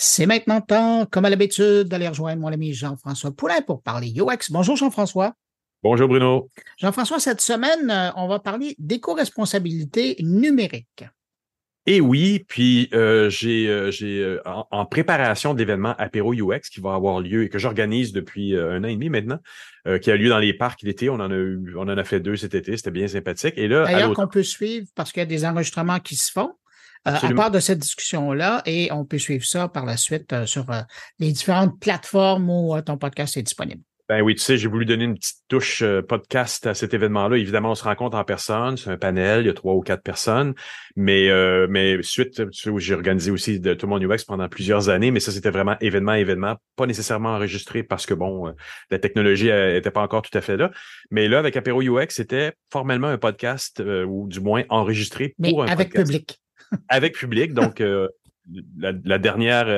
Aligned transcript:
C'est 0.00 0.26
maintenant 0.26 0.60
temps, 0.60 1.06
comme 1.10 1.24
à 1.24 1.30
l'habitude, 1.30 1.88
d'aller 1.88 2.06
rejoindre 2.06 2.40
mon 2.40 2.52
ami 2.52 2.72
Jean-François 2.72 3.32
Poulain 3.32 3.60
pour 3.66 3.82
parler 3.82 4.14
UX. 4.16 4.48
Bonjour 4.50 4.76
Jean-François. 4.76 5.34
Bonjour 5.82 6.06
Bruno. 6.06 6.48
Jean-François, 6.76 7.18
cette 7.18 7.40
semaine, 7.40 7.90
euh, 7.90 8.10
on 8.14 8.28
va 8.28 8.38
parler 8.38 8.76
d'éco-responsabilité 8.78 10.14
numérique. 10.20 11.04
Et 11.84 12.00
oui, 12.00 12.44
puis 12.46 12.88
euh, 12.94 13.28
j'ai 13.28 13.66
euh, 13.66 14.40
en, 14.44 14.86
préparation 14.86 15.52
de 15.52 15.58
l'événement 15.58 15.96
Apéro 15.98 16.32
UX 16.32 16.70
qui 16.70 16.80
va 16.80 16.94
avoir 16.94 17.20
lieu 17.20 17.42
et 17.42 17.48
que 17.48 17.58
j'organise 17.58 18.12
depuis 18.12 18.56
un 18.56 18.84
an 18.84 18.88
et 18.88 18.94
demi 18.94 19.08
maintenant, 19.08 19.40
qui 20.00 20.12
a 20.12 20.16
lieu 20.16 20.28
dans 20.28 20.38
les 20.38 20.54
parcs 20.54 20.80
l'été. 20.82 21.10
On 21.10 21.14
en 21.14 21.30
a 21.32 21.34
eu, 21.34 21.74
on 21.76 21.88
en 21.88 21.98
a 21.98 22.04
fait 22.04 22.20
deux 22.20 22.36
cet 22.36 22.54
été, 22.54 22.76
c'était 22.76 22.92
bien 22.92 23.08
sympathique. 23.08 23.54
Et 23.56 23.66
là, 23.66 23.84
d'ailleurs 23.84 24.14
qu'on 24.14 24.28
peut 24.28 24.44
suivre 24.44 24.86
parce 24.94 25.10
qu'il 25.10 25.22
y 25.22 25.24
a 25.24 25.26
des 25.26 25.44
enregistrements 25.44 25.98
qui 25.98 26.14
se 26.14 26.30
font. 26.30 26.52
À 27.04 27.32
part 27.34 27.50
de 27.50 27.60
cette 27.60 27.78
discussion-là, 27.78 28.62
et 28.66 28.92
on 28.92 29.04
peut 29.04 29.18
suivre 29.18 29.44
ça 29.44 29.68
par 29.68 29.86
la 29.86 29.96
suite 29.96 30.44
sur 30.46 30.66
les 31.18 31.32
différentes 31.32 31.78
plateformes 31.80 32.50
où 32.50 32.78
ton 32.82 32.98
podcast 32.98 33.36
est 33.36 33.42
disponible. 33.42 33.82
Ben 34.08 34.22
oui, 34.22 34.34
tu 34.34 34.40
sais, 34.40 34.56
j'ai 34.56 34.68
voulu 34.68 34.86
donner 34.86 35.04
une 35.04 35.16
petite 35.16 35.40
touche 35.48 35.82
euh, 35.82 36.00
podcast 36.00 36.66
à 36.66 36.72
cet 36.72 36.94
événement-là. 36.94 37.36
Évidemment, 37.36 37.72
on 37.72 37.74
se 37.74 37.84
rencontre 37.84 38.16
en 38.16 38.24
personne, 38.24 38.78
c'est 38.78 38.88
un 38.88 38.96
panel, 38.96 39.42
il 39.42 39.48
y 39.48 39.50
a 39.50 39.52
trois 39.52 39.74
ou 39.74 39.82
quatre 39.82 40.02
personnes. 40.02 40.54
Mais 40.96 41.28
euh, 41.28 41.66
mais 41.68 42.02
suite, 42.02 42.36
tu 42.36 42.52
sais, 42.52 42.70
j'ai 42.78 42.94
organisé 42.94 43.30
aussi 43.30 43.60
de 43.60 43.74
tout 43.74 43.86
mon 43.86 44.00
UX 44.00 44.24
pendant 44.26 44.48
plusieurs 44.48 44.88
années, 44.88 45.10
mais 45.10 45.20
ça 45.20 45.30
c'était 45.30 45.50
vraiment 45.50 45.76
événement 45.82 46.14
événement, 46.14 46.56
pas 46.74 46.86
nécessairement 46.86 47.34
enregistré 47.34 47.82
parce 47.82 48.06
que 48.06 48.14
bon, 48.14 48.48
euh, 48.48 48.52
la 48.90 48.98
technologie 48.98 49.50
était 49.50 49.90
pas 49.90 50.00
encore 50.00 50.22
tout 50.22 50.36
à 50.38 50.40
fait 50.40 50.56
là. 50.56 50.70
Mais 51.10 51.28
là, 51.28 51.38
avec 51.38 51.58
Apéro 51.58 51.82
UX, 51.82 52.06
c'était 52.08 52.54
formellement 52.72 53.08
un 53.08 53.18
podcast 53.18 53.82
ou 54.06 54.26
du 54.26 54.40
moins 54.40 54.64
enregistré 54.70 55.34
pour 55.38 55.64
un 55.64 55.66
avec 55.66 55.92
public. 55.92 56.40
Avec 56.88 57.16
public, 57.16 57.52
donc. 57.54 57.82
La, 58.78 58.92
la, 59.04 59.18
dernière 59.18 59.68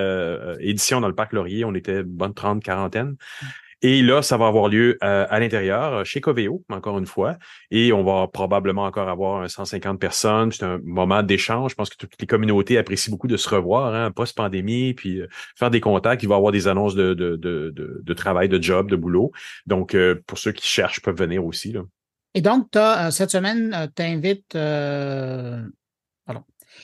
édition 0.61 1.01
dans 1.01 1.09
le 1.09 1.15
parc 1.16 1.33
Laurier, 1.33 1.65
on 1.65 1.75
était 1.75 2.05
bonne 2.05 2.35
trente, 2.35 2.63
quarantaine. 2.63 3.16
Et 3.83 4.02
là, 4.02 4.21
ça 4.21 4.37
va 4.37 4.46
avoir 4.46 4.69
lieu 4.69 4.99
euh, 5.02 5.27
à 5.30 5.41
l'intérieur, 5.41 5.95
euh, 5.95 6.05
chez 6.05 6.21
Coveo, 6.21 6.63
encore 6.68 6.99
une 6.99 7.07
fois. 7.07 7.38
Et 7.71 7.93
on 7.95 8.05
va 8.05 8.29
probablement 8.29 8.85
encore 8.85 9.09
avoir 9.09 9.49
150 9.49 9.99
personnes. 9.99 10.52
C'est 10.52 10.65
un 10.65 10.79
moment 10.85 11.23
d'échange. 11.23 11.71
Je 11.71 11.77
pense 11.77 11.88
que 11.88 11.96
toutes 11.96 12.21
les 12.21 12.27
communautés 12.27 12.77
apprécient 12.77 13.11
beaucoup 13.11 13.27
de 13.27 13.38
se 13.38 13.49
revoir, 13.49 13.95
hein, 13.95 14.11
post-pandémie, 14.11 14.93
puis 14.93 15.21
euh, 15.21 15.29
faire 15.57 15.71
des 15.71 15.80
contacts. 15.80 16.23
Il 16.23 16.29
va 16.29 16.35
y 16.35 16.38
avoir 16.38 16.52
des 16.52 16.68
annonces 16.68 16.95
de, 16.95 17.15
de, 17.15 17.37
de, 17.37 17.73
de, 17.74 18.15
travail, 18.15 18.51
de 18.51 18.63
job, 18.63 18.91
de 18.91 18.96
boulot. 18.96 19.33
Donc, 19.66 19.96
pour 20.27 20.37
ceux 20.37 20.52
qui 20.52 20.66
cherchent, 20.66 21.01
peuvent 21.01 21.16
venir 21.16 21.45
aussi. 21.45 21.73
Là. 21.73 21.80
Et 22.35 22.43
donc, 22.43 22.77
as, 22.77 23.11
cette 23.11 23.30
semaine, 23.30 23.91
tu 23.96 24.02
invites 24.02 24.55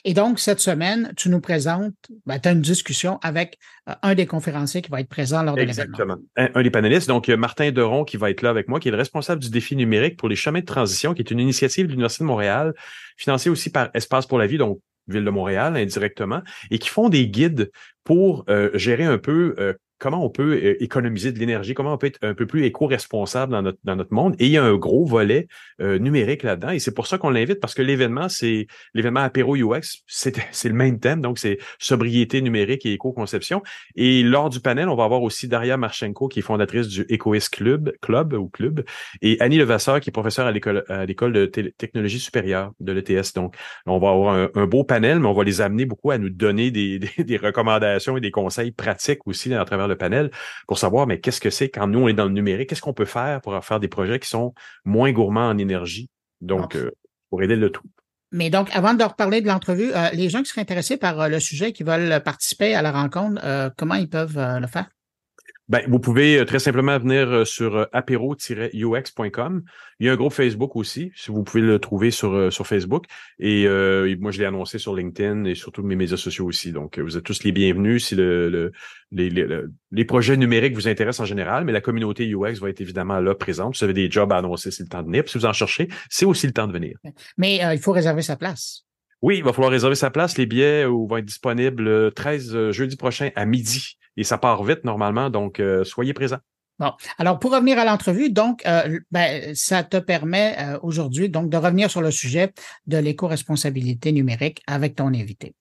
et 0.03 0.13
donc, 0.13 0.39
cette 0.39 0.59
semaine, 0.59 1.13
tu 1.17 1.29
nous 1.29 1.39
présentes, 1.39 1.93
ben, 2.25 2.39
tu 2.39 2.47
as 2.49 2.51
une 2.51 2.61
discussion 2.61 3.19
avec 3.21 3.57
euh, 3.89 3.93
un 4.01 4.15
des 4.15 4.25
conférenciers 4.25 4.81
qui 4.81 4.89
va 4.89 4.99
être 4.99 5.09
présent 5.09 5.43
lors 5.43 5.55
de 5.55 5.61
l'événement. 5.61 5.97
Exactement. 5.97 6.17
Un, 6.35 6.61
des 6.61 6.71
panélistes, 6.71 7.07
donc 7.07 7.27
Martin 7.29 7.71
Deron 7.71 8.03
qui 8.03 8.17
va 8.17 8.29
être 8.29 8.41
là 8.41 8.49
avec 8.49 8.67
moi, 8.67 8.79
qui 8.79 8.87
est 8.87 8.91
le 8.91 8.97
responsable 8.97 9.41
du 9.41 9.49
défi 9.49 9.75
numérique 9.75 10.17
pour 10.17 10.29
les 10.29 10.35
chemins 10.35 10.59
de 10.59 10.65
transition, 10.65 11.13
qui 11.13 11.21
est 11.21 11.31
une 11.31 11.39
initiative 11.39 11.85
de 11.85 11.91
l'Université 11.91 12.23
de 12.23 12.27
Montréal, 12.27 12.73
financée 13.17 13.49
aussi 13.49 13.69
par 13.69 13.89
Espace 13.93 14.25
pour 14.25 14.37
la 14.37 14.47
vie, 14.47 14.57
donc 14.57 14.79
Ville 15.07 15.23
de 15.23 15.29
Montréal 15.29 15.77
indirectement, 15.77 16.41
et 16.69 16.79
qui 16.79 16.89
font 16.89 17.09
des 17.09 17.27
guides 17.27 17.71
pour 18.03 18.43
euh, 18.49 18.69
gérer 18.73 19.05
un 19.05 19.17
peu 19.17 19.55
euh, 19.57 19.73
comment 19.99 20.23
on 20.23 20.29
peut 20.29 20.53
euh, 20.53 20.83
économiser 20.83 21.31
de 21.31 21.39
l'énergie, 21.39 21.73
comment 21.73 21.93
on 21.93 21.97
peut 21.97 22.07
être 22.07 22.19
un 22.21 22.33
peu 22.33 22.45
plus 22.45 22.65
éco-responsable 22.65 23.51
dans 23.51 23.61
notre, 23.61 23.79
dans 23.83 23.95
notre 23.95 24.13
monde. 24.13 24.35
Et 24.39 24.45
il 24.45 24.51
y 24.51 24.57
a 24.57 24.63
un 24.63 24.75
gros 24.75 25.05
volet 25.05 25.47
euh, 25.81 25.97
numérique 25.97 26.43
là-dedans. 26.43 26.69
Et 26.69 26.79
c'est 26.79 26.93
pour 26.93 27.07
ça 27.07 27.17
qu'on 27.17 27.29
l'invite, 27.29 27.59
parce 27.59 27.73
que 27.73 27.81
l'événement, 27.81 28.29
c'est 28.29 28.67
l'événement 28.93 29.21
Apéro 29.21 29.55
UX, 29.55 30.03
c'est 30.07 30.35
le 30.65 30.73
même 30.73 30.99
thème, 30.99 31.21
donc 31.21 31.39
c'est 31.39 31.57
sobriété 31.79 32.41
numérique 32.41 32.85
et 32.85 32.93
éco-conception. 32.93 33.61
Et 33.95 34.23
lors 34.23 34.49
du 34.49 34.59
panel, 34.59 34.89
on 34.89 34.95
va 34.95 35.05
avoir 35.05 35.21
aussi 35.23 35.47
Daria 35.47 35.77
Marchenko, 35.77 36.27
qui 36.27 36.39
est 36.39 36.43
fondatrice 36.43 36.87
du 36.87 37.05
EcoIS 37.11 37.49
Club, 37.51 37.93
Club 38.01 38.33
ou 38.33 38.49
Club, 38.49 38.83
et 39.21 39.37
Annie 39.39 39.57
Levasseur, 39.57 39.99
qui 39.99 40.09
est 40.09 40.11
professeure 40.11 40.45
à 40.45 40.51
l'école 40.51 40.83
à 40.89 41.05
l'école 41.05 41.33
de 41.33 41.45
technologie 41.45 42.19
supérieure 42.19 42.71
de 42.79 42.91
l'ETS. 42.91 43.33
Donc, 43.35 43.55
on 43.85 43.99
va 43.99 44.09
avoir 44.09 44.49
un, 44.53 44.67
beau 44.67 44.83
panel, 44.83 45.19
mais 45.19 45.27
on 45.27 45.33
va 45.33 45.43
les 45.43 45.61
amener 45.61 45.85
beaucoup 45.85 46.11
à 46.11 46.17
nous 46.17 46.29
donner 46.29 46.71
des, 46.71 46.99
des, 47.17 47.23
des 47.23 47.37
recommandations 47.37 48.17
et 48.17 48.21
des 48.21 48.31
conseils 48.31 48.71
pratiques 48.71 49.25
aussi 49.25 49.53
à 49.53 49.65
travers 49.65 49.86
le 49.87 49.97
panel 49.97 50.31
pour 50.67 50.77
savoir, 50.77 51.07
mais 51.07 51.19
qu'est-ce 51.19 51.41
que 51.41 51.49
c'est 51.49 51.69
quand 51.69 51.87
nous, 51.87 51.99
on 51.99 52.07
est 52.07 52.13
dans 52.13 52.25
le 52.25 52.31
numérique? 52.31 52.69
Qu'est-ce 52.69 52.81
qu'on 52.81 52.93
peut 52.93 53.05
faire 53.05 53.41
pour 53.41 53.63
faire 53.63 53.79
des 53.79 53.87
projets 53.87 54.19
qui 54.19 54.29
sont 54.29 54.53
moins 54.85 55.11
gourmands 55.11 55.49
en 55.49 55.57
énergie? 55.57 56.09
Donc, 56.41 56.75
euh, 56.75 56.91
pour 57.29 57.41
aider 57.43 57.55
le 57.55 57.71
tout. 57.71 57.83
Mais 58.31 58.49
donc, 58.49 58.69
avant 58.73 58.93
de 58.93 59.03
reparler 59.03 59.41
de 59.41 59.47
l'entrevue, 59.47 59.91
euh, 59.93 60.09
les 60.11 60.29
gens 60.29 60.43
qui 60.43 60.49
seraient 60.49 60.61
intéressés 60.61 60.97
par 60.97 61.19
euh, 61.21 61.27
le 61.29 61.39
sujet, 61.39 61.71
qui 61.71 61.83
veulent 61.83 62.21
participer 62.23 62.75
à 62.75 62.81
la 62.81 62.91
rencontre, 62.91 63.41
comment 63.77 63.95
ils 63.95 64.09
peuvent 64.09 64.37
le 64.37 64.67
faire? 64.67 64.89
Ben, 65.69 65.81
vous 65.89 65.99
pouvez 65.99 66.39
euh, 66.39 66.45
très 66.45 66.59
simplement 66.59 66.97
venir 66.97 67.27
euh, 67.27 67.43
sur 67.43 67.75
euh, 67.75 67.85
apéro-ux.com. 67.91 69.63
Il 69.99 70.05
y 70.05 70.09
a 70.09 70.13
un 70.13 70.15
groupe 70.15 70.31
Facebook 70.31 70.77
aussi, 70.77 71.11
si 71.13 71.29
vous 71.29 71.43
pouvez 71.43 71.61
le 71.61 71.77
trouver 71.79 72.09
sur, 72.09 72.53
sur 72.53 72.65
Facebook. 72.65 73.05
Et 73.39 73.67
moi, 74.19 74.31
je 74.31 74.39
l'ai 74.39 74.45
annoncé 74.45 74.77
sur 74.77 74.95
LinkedIn 74.95 75.43
et 75.45 75.55
sur 75.55 75.71
tous 75.71 75.83
mes 75.83 75.95
médias 75.95 76.15
sociaux 76.15 76.45
aussi. 76.45 76.71
Donc, 76.71 76.99
vous 76.99 77.17
êtes 77.17 77.23
tous 77.23 77.43
les 77.43 77.51
bienvenus 77.51 78.05
si 78.05 78.15
le, 78.15 78.49
le 78.49 78.71
les, 79.11 79.29
les, 79.29 79.47
les, 79.91 80.05
projets 80.05 80.37
numériques 80.37 80.75
vous 80.75 80.87
intéressent 80.87 81.21
en 81.21 81.25
général, 81.25 81.65
mais 81.65 81.71
la 81.71 81.81
communauté 81.81 82.31
UX 82.31 82.59
va 82.59 82.69
être 82.69 82.81
évidemment 82.81 83.19
là 83.19 83.33
présente. 83.33 83.75
Si 83.75 83.79
vous 83.79 83.85
avez 83.85 83.93
des 83.93 84.11
jobs 84.11 84.31
à 84.31 84.37
annoncer, 84.37 84.69
c'est 84.69 84.83
le 84.83 84.89
temps 84.89 85.01
de 85.01 85.07
venir. 85.07 85.23
Puis 85.23 85.31
si 85.31 85.37
vous 85.39 85.45
en 85.45 85.53
cherchez, 85.53 85.87
c'est 86.09 86.25
aussi 86.25 86.45
le 86.45 86.53
temps 86.53 86.67
de 86.67 86.73
venir. 86.73 86.97
Mais 87.37 87.59
il 87.73 87.79
faut 87.79 87.91
réserver 87.91 88.21
sa 88.21 88.35
place. 88.35 88.83
Oui, 89.23 89.37
il 89.37 89.43
va 89.43 89.51
falloir 89.51 89.71
réserver 89.71 89.95
sa 89.95 90.11
place. 90.11 90.37
Les 90.37 90.45
billets 90.45 90.85
vont 90.85 91.17
être 91.17 91.25
disponibles 91.25 92.13
13 92.13 92.69
jeudi 92.69 92.97
prochain 92.97 93.31
à 93.35 93.45
midi 93.45 93.97
et 94.17 94.23
ça 94.23 94.37
part 94.37 94.63
vite 94.63 94.83
normalement, 94.83 95.29
donc 95.29 95.59
euh, 95.59 95.83
soyez 95.83 96.13
présents. 96.13 96.39
Bon, 96.79 96.91
alors 97.17 97.39
pour 97.39 97.51
revenir 97.51 97.79
à 97.79 97.85
l'entrevue, 97.85 98.29
donc 98.29 98.65
euh, 98.67 98.99
ben, 99.09 99.55
ça 99.55 99.83
te 99.83 99.97
permet 99.97 100.55
euh, 100.59 100.79
aujourd'hui 100.83 101.29
donc 101.29 101.49
de 101.49 101.57
revenir 101.57 101.89
sur 101.89 102.01
le 102.01 102.11
sujet 102.11 102.51
de 102.85 102.97
l'éco-responsabilité 102.97 104.11
numérique 104.11 104.61
avec 104.67 104.95
ton 104.95 105.07
invité. 105.07 105.55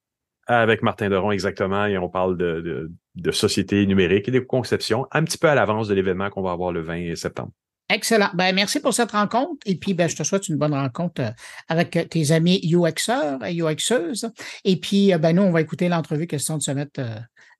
Avec 0.46 0.82
Martin 0.82 1.08
Deron, 1.08 1.32
exactement, 1.32 1.86
et 1.86 1.98
on 1.98 2.08
parle 2.08 2.36
de, 2.36 2.90
de, 3.14 3.30
société 3.32 3.84
numérique 3.86 4.28
et 4.28 4.30
de 4.30 4.40
conception 4.40 5.06
un 5.10 5.24
petit 5.24 5.38
peu 5.38 5.48
à 5.48 5.54
l'avance 5.54 5.88
de 5.88 5.94
l'événement 5.94 6.30
qu'on 6.30 6.42
va 6.42 6.52
avoir 6.52 6.70
le 6.70 6.82
20 6.82 7.16
septembre. 7.16 7.50
Excellent. 7.88 8.30
Ben, 8.34 8.54
merci 8.54 8.80
pour 8.80 8.94
cette 8.94 9.12
rencontre. 9.12 9.58
Et 9.64 9.76
puis, 9.76 9.94
ben, 9.94 10.08
je 10.08 10.16
te 10.16 10.22
souhaite 10.22 10.48
une 10.48 10.56
bonne 10.56 10.74
rencontre 10.74 11.34
avec 11.68 12.08
tes 12.10 12.30
amis 12.30 12.60
UXeurs 12.62 13.44
et 13.44 13.56
UXeuses. 13.56 14.30
Et 14.64 14.76
puis, 14.78 15.12
ben, 15.18 15.34
nous, 15.34 15.42
on 15.42 15.50
va 15.50 15.60
écouter 15.62 15.88
l'entrevue 15.88 16.26
question 16.26 16.58
de 16.58 16.62
se 16.62 16.70
mettre 16.70 17.00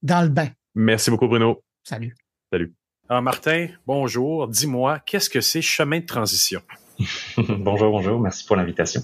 dans 0.03 0.23
le 0.23 0.29
bain. 0.29 0.49
Merci 0.79 1.11
beaucoup, 1.11 1.27
Bruno. 1.27 1.63
Salut. 1.85 2.15
Salut. 2.53 2.75
Alors, 3.09 3.23
Martin, 3.23 3.69
bonjour. 3.87 4.47
Dis-moi, 4.47 4.99
qu'est-ce 5.07 5.31
que 5.31 5.41
c'est 5.41 5.63
chemin 5.63 6.01
de 6.01 6.05
transition? 6.05 6.61
bonjour, 7.39 7.91
bonjour. 7.91 8.21
Merci 8.21 8.45
pour 8.45 8.57
l'invitation. 8.57 9.01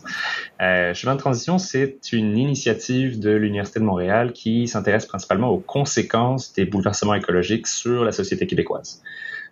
Euh, 0.60 0.92
chemin 0.92 1.14
de 1.14 1.20
transition, 1.20 1.56
c'est 1.56 2.12
une 2.12 2.36
initiative 2.36 3.18
de 3.18 3.30
l'Université 3.30 3.80
de 3.80 3.86
Montréal 3.86 4.34
qui 4.34 4.68
s'intéresse 4.68 5.06
principalement 5.06 5.48
aux 5.48 5.60
conséquences 5.60 6.52
des 6.52 6.66
bouleversements 6.66 7.14
écologiques 7.14 7.66
sur 7.66 8.04
la 8.04 8.12
société 8.12 8.46
québécoise. 8.46 9.02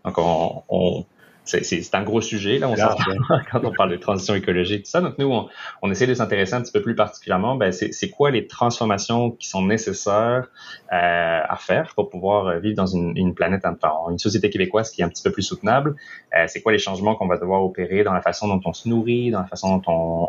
Donc, 0.05 0.19
on, 0.19 0.63
on 0.69 1.07
c'est 1.45 1.95
un 1.95 2.03
gros 2.03 2.21
sujet 2.21 2.59
là, 2.59 2.69
on 2.69 2.75
quand 3.51 3.65
on 3.65 3.73
parle 3.73 3.91
de 3.91 3.97
transition 3.97 4.35
écologique, 4.35 4.85
tout 4.85 4.91
ça. 4.91 5.01
Donc 5.01 5.19
nous, 5.19 5.31
on, 5.31 5.49
on 5.83 5.91
essaie 5.91 6.07
de 6.07 6.15
s'intéresser 6.15 6.55
un 6.55 6.63
petit 6.63 6.73
peu 6.73 6.83
plus 6.83 6.95
particulièrement, 6.95 7.57
ben, 7.57 7.73
c'est 7.73 8.11
quoi 8.11 8.31
les 8.31 8.47
transformations 8.47 9.31
qui 9.33 9.49
sont 9.49 9.65
nécessaires 9.65 10.49
euh, 10.93 11.41
à 11.49 11.57
faire 11.57 11.93
pour 11.95 12.11
pouvoir 12.11 12.59
vivre 12.61 12.77
dans 12.77 12.87
une, 12.87 13.17
une 13.17 13.35
planète, 13.35 13.65
une 14.11 14.19
société 14.19 14.51
québécoise 14.51 14.91
qui 14.91 15.03
est 15.03 15.05
un 15.05 15.09
petit 15.09 15.23
peu 15.23 15.33
plus 15.33 15.43
soutenable? 15.43 15.97
Euh, 16.37 16.45
c'est 16.47 16.61
quoi 16.61 16.73
les 16.73 16.79
changements 16.79 17.15
qu'on 17.15 17.27
va 17.27 17.37
devoir 17.37 17.65
opérer 17.65 18.05
dans 18.05 18.13
la 18.13 18.23
façon 18.23 18.49
dont 18.49 18.61
on 18.65 18.73
se 18.73 18.89
nourrit, 18.89 19.31
dans 19.31 19.41
la 19.41 19.47
façon 19.47 19.77
dont 19.77 19.83
on, 19.87 20.29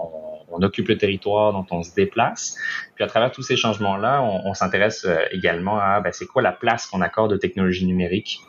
on 0.51 0.61
occupe 0.61 0.87
le 0.87 0.97
territoire, 0.97 1.53
dont 1.53 1.65
on 1.71 1.83
se 1.83 1.93
déplace? 1.93 2.55
Puis 2.95 3.03
à 3.03 3.07
travers 3.07 3.31
tous 3.31 3.43
ces 3.43 3.55
changements-là, 3.55 4.21
on, 4.21 4.49
on 4.49 4.53
s'intéresse 4.53 5.05
euh, 5.05 5.17
également 5.31 5.79
à 5.79 6.01
ben, 6.01 6.11
c'est 6.11 6.25
quoi 6.25 6.41
la 6.41 6.51
place 6.51 6.87
qu'on 6.87 7.01
accorde 7.01 7.33
aux 7.33 7.37
technologies 7.37 7.85
numériques 7.85 8.41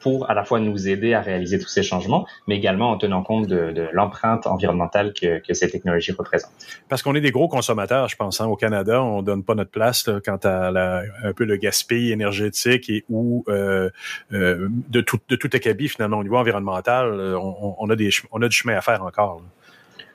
pour 0.00 0.30
à 0.30 0.34
la 0.34 0.44
fois 0.44 0.60
nous 0.60 0.88
aider 0.88 1.14
à 1.14 1.20
réaliser 1.20 1.58
tous 1.58 1.68
ces 1.68 1.82
changements, 1.82 2.26
mais 2.46 2.56
également 2.56 2.90
en 2.90 2.96
tenant 2.96 3.22
compte 3.22 3.46
de, 3.46 3.88
l'empreinte 3.92 4.46
environnementale 4.46 5.12
que, 5.12 5.54
ces 5.54 5.70
technologies 5.70 6.12
représentent. 6.12 6.52
Parce 6.88 7.02
qu'on 7.02 7.14
est 7.14 7.20
des 7.20 7.32
gros 7.32 7.48
consommateurs, 7.48 8.08
je 8.08 8.16
pense. 8.16 8.40
Hein. 8.40 8.46
Au 8.46 8.56
Canada, 8.56 9.02
on 9.02 9.22
donne 9.22 9.42
pas 9.42 9.54
notre 9.54 9.70
place 9.70 10.08
quant 10.24 10.38
à 10.44 11.02
un 11.24 11.32
peu 11.32 11.44
le 11.44 11.56
gaspillage 11.56 11.88
énergétique 11.88 12.90
et 12.90 13.04
ou 13.08 13.44
euh, 13.48 13.90
euh, 14.32 14.68
de 14.88 15.00
tout 15.00 15.18
de 15.28 15.36
tout 15.36 15.50
acabit 15.52 15.88
finalement 15.88 16.18
au 16.18 16.22
niveau 16.22 16.36
environnemental. 16.36 17.06
Euh, 17.08 17.38
on, 17.38 17.88
a 17.90 17.96
des 17.96 18.10
on 18.32 18.42
a 18.42 18.48
du 18.48 18.56
chemin 18.56 18.76
à 18.76 18.80
faire 18.80 19.02
encore. 19.02 19.42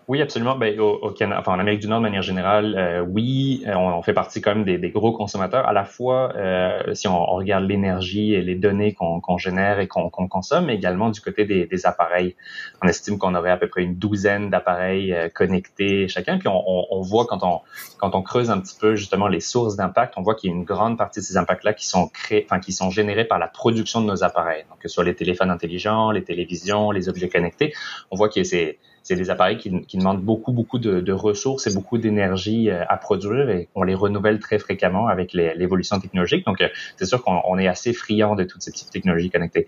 Oui, 0.09 0.21
absolument. 0.21 0.57
Ben, 0.57 0.77
au, 0.81 1.11
Canada, 1.11 1.39
enfin, 1.39 1.53
en 1.53 1.59
Amérique 1.59 1.79
du 1.79 1.87
Nord 1.87 1.99
de 1.99 2.03
manière 2.03 2.21
générale, 2.21 2.75
euh, 2.77 3.01
oui, 3.01 3.63
euh, 3.67 3.75
on, 3.75 4.01
fait 4.01 4.13
partie 4.13 4.41
quand 4.41 4.53
même 4.53 4.65
des, 4.65 4.89
gros 4.89 5.13
consommateurs. 5.13 5.65
À 5.65 5.71
la 5.71 5.85
fois, 5.85 6.33
euh, 6.35 6.93
si 6.93 7.07
on, 7.07 7.25
regarde 7.25 7.63
l'énergie 7.63 8.33
et 8.33 8.41
les 8.41 8.55
données 8.55 8.93
qu'on 8.93 9.37
génère 9.37 9.79
et 9.79 9.87
qu'on 9.87 10.09
consomme, 10.09 10.65
mais 10.65 10.75
également 10.75 11.09
du 11.09 11.21
côté 11.21 11.45
des, 11.45 11.67
des 11.67 11.85
appareils. 11.85 12.35
On 12.81 12.87
estime 12.87 13.17
qu'on 13.17 13.33
aurait 13.33 13.51
à 13.51 13.57
peu 13.57 13.67
près 13.67 13.83
une 13.83 13.95
douzaine 13.95 14.49
d'appareils 14.49 15.15
connectés 15.33 16.09
chacun. 16.09 16.37
Puis 16.37 16.49
on, 16.49 16.61
on, 16.67 17.01
voit 17.01 17.25
quand 17.25 17.43
on 17.43 17.61
quand 17.97 18.13
on 18.13 18.21
creuse 18.21 18.51
un 18.51 18.59
petit 18.59 18.75
peu 18.77 18.95
justement 18.95 19.27
les 19.27 19.39
sources 19.39 19.77
d'impact, 19.77 20.15
on 20.17 20.21
voit 20.21 20.35
qu'il 20.35 20.49
y 20.49 20.53
a 20.53 20.55
une 20.55 20.65
grande 20.65 20.97
partie 20.97 21.21
de 21.21 21.25
ces 21.25 21.37
impacts-là 21.37 21.73
qui 21.73 21.87
sont 21.87 22.09
créés, 22.09 22.45
enfin 22.45 22.59
qui 22.59 22.73
sont 22.73 22.89
générés 22.89 23.25
par 23.25 23.39
la 23.39 23.47
production 23.47 24.01
de 24.01 24.07
nos 24.07 24.23
appareils. 24.23 24.65
Donc 24.69 24.79
que 24.79 24.89
ce 24.89 24.95
soit 24.95 25.05
les 25.05 25.15
téléphones 25.15 25.49
intelligents, 25.49 26.11
les 26.11 26.23
télévisions, 26.23 26.91
les 26.91 27.07
objets 27.07 27.29
connectés, 27.29 27.73
on 28.11 28.17
voit 28.17 28.29
que 28.29 28.43
c'est 28.43 28.79
c'est 29.03 29.15
des 29.15 29.29
appareils 29.29 29.57
qui, 29.57 29.81
qui, 29.85 29.97
demandent 29.97 30.21
beaucoup, 30.21 30.51
beaucoup 30.51 30.79
de, 30.79 31.01
de 31.01 31.13
ressources 31.13 31.67
et 31.67 31.73
beaucoup 31.73 31.97
d'énergie 31.97 32.69
euh, 32.69 32.83
à 32.87 32.97
produire 32.97 33.49
et 33.49 33.67
on 33.75 33.83
les 33.83 33.95
renouvelle 33.95 34.39
très 34.39 34.59
fréquemment 34.59 35.07
avec 35.07 35.33
l'évolution 35.33 35.99
technologique. 35.99 36.45
Donc, 36.45 36.61
euh, 36.61 36.69
c'est 36.97 37.05
sûr 37.05 37.23
qu'on 37.23 37.57
est 37.57 37.67
assez 37.67 37.93
friand 37.93 38.35
de 38.35 38.43
toutes 38.43 38.61
ces 38.61 38.71
petites 38.71 38.91
technologies 38.91 39.29
connectées. 39.29 39.67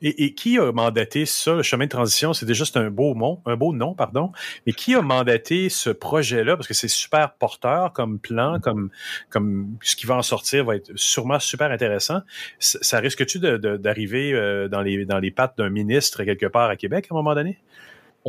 Et, 0.00 0.24
et, 0.24 0.34
qui 0.34 0.58
a 0.58 0.70
mandaté 0.70 1.26
ça, 1.26 1.54
le 1.54 1.62
chemin 1.62 1.86
de 1.86 1.90
transition? 1.90 2.32
C'est 2.32 2.46
déjà 2.46 2.64
un 2.76 2.90
beau 2.90 3.14
nom, 3.14 3.40
un 3.46 3.56
beau 3.56 3.72
nom, 3.72 3.94
pardon. 3.94 4.30
Mais 4.66 4.72
qui 4.72 4.94
a 4.94 5.02
mandaté 5.02 5.68
ce 5.68 5.90
projet-là? 5.90 6.56
Parce 6.56 6.68
que 6.68 6.74
c'est 6.74 6.88
super 6.88 7.32
porteur 7.34 7.92
comme 7.92 8.20
plan, 8.20 8.60
comme, 8.60 8.90
comme 9.28 9.76
ce 9.82 9.96
qui 9.96 10.06
va 10.06 10.14
en 10.14 10.22
sortir 10.22 10.64
va 10.64 10.76
être 10.76 10.92
sûrement 10.94 11.40
super 11.40 11.72
intéressant. 11.72 12.20
Ça, 12.58 13.00
risque-tu 13.00 13.40
d'arriver 13.40 14.32
euh, 14.34 14.68
dans 14.68 14.82
les, 14.82 15.04
dans 15.04 15.18
les 15.18 15.30
pattes 15.30 15.58
d'un 15.58 15.70
ministre 15.70 16.22
quelque 16.22 16.46
part 16.46 16.70
à 16.70 16.76
Québec 16.76 17.06
à 17.10 17.14
un 17.14 17.16
moment 17.16 17.34
donné? 17.34 17.58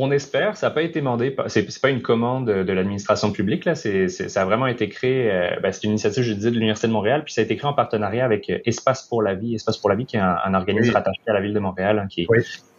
On 0.02 0.10
espère, 0.12 0.56
ça 0.56 0.68
n'a 0.68 0.70
pas 0.70 0.80
été 0.80 1.00
demandé, 1.00 1.36
c'est 1.48 1.78
pas 1.78 1.90
une 1.90 2.00
commande 2.00 2.46
de 2.46 2.72
l'administration 2.72 3.32
publique, 3.32 3.66
là, 3.66 3.74
c'est, 3.74 4.08
ça 4.08 4.40
a 4.40 4.44
vraiment 4.46 4.66
été 4.66 4.88
créé, 4.88 5.30
euh, 5.30 5.60
ben, 5.62 5.72
c'est 5.72 5.84
une 5.84 5.90
initiative, 5.90 6.22
je 6.22 6.32
disais, 6.32 6.48
de 6.48 6.54
l'Université 6.54 6.88
de 6.88 6.94
Montréal, 6.94 7.22
puis 7.22 7.34
ça 7.34 7.42
a 7.42 7.44
été 7.44 7.54
créé 7.54 7.68
en 7.68 7.74
partenariat 7.74 8.24
avec 8.24 8.48
euh, 8.48 8.60
Espace 8.64 9.02
pour 9.02 9.20
la 9.20 9.34
vie, 9.34 9.56
Espace 9.56 9.76
pour 9.76 9.90
la 9.90 9.96
vie, 9.96 10.06
qui 10.06 10.16
est 10.16 10.20
un, 10.20 10.54
organisme 10.54 10.94
rattaché 10.94 11.20
à 11.26 11.34
la 11.34 11.42
ville 11.42 11.52
de 11.52 11.58
Montréal, 11.58 11.98
hein, 11.98 12.06
qui, 12.08 12.26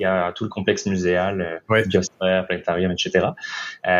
a 0.03 0.31
tout 0.31 0.45
le 0.45 0.49
complexe 0.49 0.87
muséal, 0.87 1.41
euh, 1.41 1.59
oui. 1.69 1.87
biosphère, 1.87 2.47
planétarium, 2.47 2.91
etc. 2.91 3.27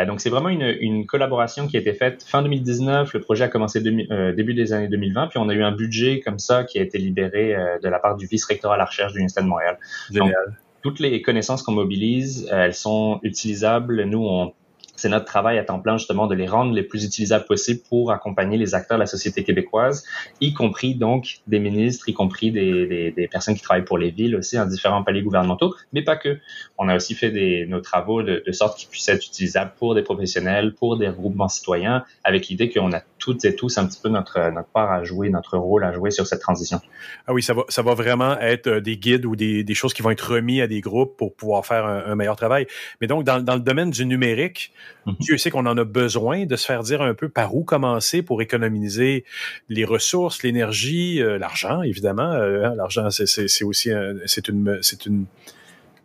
donc 0.07 0.19
c'est 0.19 0.31
vraiment 0.31 0.50
une, 0.50 1.06
collaboration 1.06 1.67
qui 1.67 1.77
a 1.77 1.79
été 1.79 1.94
faite 1.94 2.24
fin 2.24 2.41
2019, 2.41 3.13
le 3.13 3.21
projet 3.21 3.44
a 3.44 3.50
commencé 3.50 3.81
début 3.81 4.53
des 4.56 4.74
années 4.74 4.88
2020, 4.88 5.27
puis 5.27 5.38
on 5.38 5.47
a 5.47 5.53
eu 5.53 5.62
un 5.62 5.74
budget 5.74 6.21
comme 6.21 6.39
ça 6.39 6.63
qui 6.63 6.79
a 6.79 6.81
été 6.81 6.97
libéré 6.97 7.56
de 7.83 7.88
la 7.88 8.00
part 8.00 8.15
du 8.15 8.25
vice-rectorat 8.25 8.74
à 8.74 8.77
la 8.77 8.85
recherche 8.85 9.12
de 9.12 9.17
l'Université 9.17 9.44
de 9.44 9.47
Montréal. 9.47 9.77
Génial 10.09 10.57
toutes 10.81 10.99
les 10.99 11.21
connaissances 11.21 11.63
qu'on 11.63 11.73
mobilise, 11.73 12.47
elles 12.51 12.73
sont 12.73 13.19
utilisables. 13.23 14.03
Nous, 14.05 14.25
on, 14.25 14.53
c'est 15.01 15.09
notre 15.09 15.25
travail 15.25 15.57
à 15.57 15.63
temps 15.63 15.80
plein 15.80 15.98
justement 15.98 16.27
de 16.27 16.36
les 16.36 16.48
rendre 16.48 16.74
les 16.74 16.83
plus 16.83 17.03
utilisables 17.03 17.45
possibles 17.45 17.81
pour 17.89 18.12
accompagner 18.12 18.57
les 18.57 18.75
acteurs 18.75 18.98
de 18.98 19.01
la 19.01 19.07
société 19.07 19.44
québécoise, 19.44 20.03
y 20.39 20.53
compris 20.53 20.94
donc 20.94 21.39
des 21.48 21.59
ministres, 21.59 22.07
y 22.07 22.13
compris 22.13 22.51
des, 22.51 23.27
personnes 23.31 23.56
qui 23.56 23.62
travaillent 23.62 23.86
pour 23.86 23.98
les 23.98 24.12
villes 24.12 24.36
aussi 24.36 24.59
en 24.59 24.65
différents 24.65 25.03
paliers 25.03 25.24
gouvernementaux, 25.24 25.74
mais 25.92 26.03
pas 26.03 26.18
que. 26.18 26.38
On 26.77 26.88
a 26.88 26.95
aussi 26.95 27.15
fait 27.15 27.65
nos 27.68 27.81
travaux 27.81 28.21
de, 28.21 28.44
sorte 28.51 28.77
qu'ils 28.77 28.89
puissent 28.89 29.09
être 29.09 29.25
utilisables 29.25 29.74
pour 29.77 29.95
des 29.95 30.03
professionnels, 30.03 30.74
pour 30.74 30.98
des 30.98 31.07
groupements 31.07 31.48
citoyens, 31.48 32.03
avec 32.24 32.48
l'idée 32.48 32.69
qu'on 32.69 32.92
a 32.94 33.01
toutes 33.18 33.45
et 33.45 33.56
tous 33.56 33.77
un 33.77 33.88
petit 33.88 34.00
peu 34.01 34.09
notre, 34.09 34.51
notre 34.51 34.69
part 34.69 34.92
à 34.92 35.03
jouer, 35.03 35.30
notre 35.30 35.57
rôle 35.57 35.83
à 35.83 35.94
jouer 35.94 36.12
sur 36.12 36.27
cette 36.27 36.42
transition. 36.42 36.81
Ah 37.27 37.33
oui, 37.33 37.42
ça 37.42 37.53
va, 37.53 37.94
vraiment 37.94 38.39
être 38.39 38.68
euh, 38.68 38.81
des 38.81 38.98
guides 38.98 39.25
ou 39.25 39.36
des, 39.36 39.74
choses 39.74 39.94
qui 39.94 40.01
vont 40.01 40.12
être 40.12 40.33
remis 40.33 40.62
à 40.62 40.68
des 40.68 40.81
groupes 40.81 41.18
pour 41.18 41.36
pouvoir 41.36 41.65
faire 41.65 41.86
un, 41.86 42.15
meilleur 42.15 42.36
travail. 42.36 42.68
Mais 43.00 43.07
donc, 43.07 43.24
dans 43.24 43.38
le 43.38 43.59
domaine 43.59 43.92
du 43.92 44.06
numérique, 44.06 44.71
Mhm. 45.05 45.15
Dieu 45.19 45.38
sait 45.38 45.49
qu'on 45.49 45.65
en 45.65 45.77
a 45.77 45.83
besoin 45.83 46.45
de 46.45 46.55
se 46.55 46.65
faire 46.65 46.83
dire 46.83 47.01
un 47.01 47.13
peu 47.13 47.29
par 47.29 47.55
où 47.55 47.63
commencer 47.63 48.21
pour 48.21 48.41
économiser 48.41 49.25
les 49.69 49.85
ressources, 49.85 50.43
l'énergie, 50.43 51.21
euh, 51.21 51.38
l'argent, 51.38 51.81
évidemment. 51.81 52.31
Euh, 52.31 52.65
hein, 52.65 52.75
l'argent, 52.75 53.09
c'est 53.09 53.63
aussi 53.63 53.91
c'est 54.25 54.47
une 54.47 54.79
c'est 54.81 55.05
une 55.05 55.25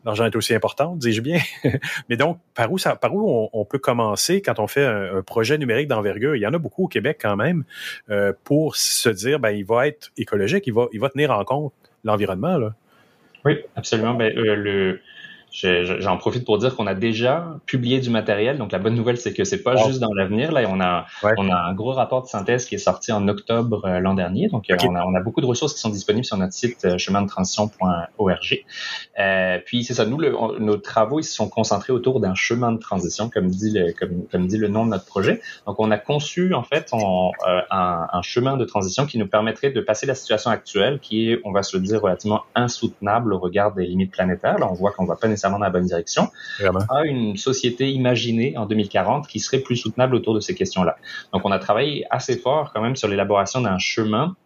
l'argent 0.06 0.25
est 0.25 0.37
aussi 0.37 0.55
important, 0.55 0.94
dis-je 0.97 1.21
bien. 1.21 1.41
Mais 2.09 2.17
donc, 2.17 2.38
par 2.55 2.73
où 2.73 2.79
ça, 2.79 2.94
par 2.97 3.15
où 3.15 3.49
on, 3.53 3.65
peut 3.65 3.79
commencer 3.79 4.41
quand 4.41 4.61
on 4.61 4.69
fait 4.69 4.87
un, 4.87 5.21
projet 5.23 5.59
numérique 5.59 5.88
d'envergure? 5.88 6.37
Il 6.37 6.41
y 6.41 6.47
en 6.47 6.55
a 6.55 6.59
beaucoup 6.59 6.85
au 6.85 6.88
Québec 6.88 7.19
quand 7.21 7.37
même 7.37 7.65
euh, 8.09 8.33
pour 8.44 8.77
se 8.77 9.09
dire, 9.09 9.41
ben 9.41 9.50
il 9.50 9.65
va 9.65 9.88
être 9.88 10.12
écologique, 10.17 10.67
il 10.67 10.73
va 10.73 10.87
il 10.93 11.00
va 11.00 11.11
tenir 11.11 11.33
en 11.33 11.44
compte 11.44 11.73
l'environnement 12.05 12.56
là. 12.56 12.75
Oui, 13.44 13.59
absolument. 13.75 14.15
Ben, 14.15 14.33
le 14.35 15.00
J'en 15.53 16.19
profite 16.19 16.45
pour 16.45 16.59
dire 16.59 16.77
qu'on 16.77 16.87
a 16.87 16.95
déjà 16.95 17.57
publié 17.65 18.01
du 18.01 18.11
matériel. 18.11 18.59
Donc 18.59 18.73
la 18.73 18.79
bonne 18.79 18.95
nouvelle, 18.95 19.17
c'est 19.17 19.33
que 19.33 19.45
c'est 19.45 19.63
pas 19.63 19.77
juste 19.77 20.01
dans 20.01 20.13
l'avenir. 20.13 20.53
Là, 20.53 20.63
on 20.69 20.81
a 20.81 21.07
on 21.39 21.49
a 21.49 21.57
un 21.57 21.75
gros 21.75 21.93
rapport 21.93 22.23
de 22.23 22.27
synthèse 22.27 22.67
qui 22.67 22.75
est 22.75 22.79
sorti 22.79 23.13
en 23.13 23.27
octobre 23.29 23.85
euh, 23.87 24.01
l'an 24.01 24.15
dernier. 24.15 24.49
Donc 24.49 24.69
euh, 24.71 24.77
on, 24.83 24.95
a, 24.95 25.05
on, 25.05 25.15
a, 25.15 25.21
beaucoup 25.21 25.41
de 25.41 25.47
ressources 25.47 25.75
qui 25.75 25.81
sont 25.81 25.89
disponibles 25.89 26.25
sur 26.25 26.37
notre 26.37 26.53
site 26.53 26.85
euh, 26.85 26.99
chemindetransition.org. 26.99 28.65
Euh, 29.19 29.59
puis 29.65 29.85
c'est 29.85 29.95
ça. 29.95 30.05
Nous, 30.05 30.19
le, 30.19 30.35
nos 30.59 30.77
travaux 30.77 31.21
ils 31.21 31.25
se 31.25 31.35
sont 31.35 31.49
concentrés 31.49 31.93
autour 31.93 32.21
d'un 32.21 32.35
chemin 32.35 32.73
de 32.73 32.79
transition, 32.79 33.31
comme 33.31 33.49
dit 33.49 33.71
le 33.71 33.93
comme, 33.93 34.27
comme 34.31 34.47
dit 34.47 34.59
le 34.59 34.69
nom 34.69 34.85
de 34.85 34.91
notre 34.91 35.07
projet. 35.07 35.41
Donc 35.67 35.77
on 35.79 35.91
a 35.91 35.99
conçu 35.99 36.55
en 36.55 36.63
fait 36.63 36.91
un, 36.93 38.07
un 38.13 38.23
chemin 38.23 38.57
de 38.57 38.65
transition 38.65 39.07
qui 39.07 39.19
nous 39.19 39.27
permettrait 39.27 39.71
de 39.71 39.81
passer 39.81 40.07
la 40.07 40.15
situation 40.15 40.51
actuelle, 40.51 40.99
qui 41.01 41.31
est, 41.31 41.41
on 41.45 41.53
va 41.53 41.63
se 41.63 41.77
le 41.77 41.83
dire, 41.83 42.03
relativement 42.03 42.43
insoutenable 42.55 43.33
au 43.33 43.39
regard 43.39 43.73
des 43.75 43.87
limites 43.87 44.13
planétaires. 44.13 44.59
Là, 44.59 44.69
on 44.71 44.75
voit 44.75 44.93
qu'on 44.93 45.05
va 45.05 45.17
pas 45.17 45.29
nécessairement 45.37 45.59
dans 45.59 45.65
la 45.65 45.71
bonne 45.71 45.87
direction, 45.87 46.31
à 46.61 47.05
une 47.05 47.37
société 47.37 47.91
imaginée 47.91 48.56
en 48.56 48.67
2040 48.67 49.29
qui 49.29 49.38
serait 49.41 49.61
plus 49.61 49.77
soutenable 49.77 50.15
autour 50.15 50.35
de 50.35 50.41
ces 50.41 50.55
questions-là. 50.55 50.97
Donc, 51.33 51.43
on 51.44 51.53
a 51.53 51.59
travaillé 51.59 52.06
assez 52.11 52.37
fort 52.37 52.73
quand 52.75 52.83
même 52.83 52.97
sur 52.97 53.09
l'élaboration 53.09 53.61
d'un 53.61 53.79
chemin 53.79 54.37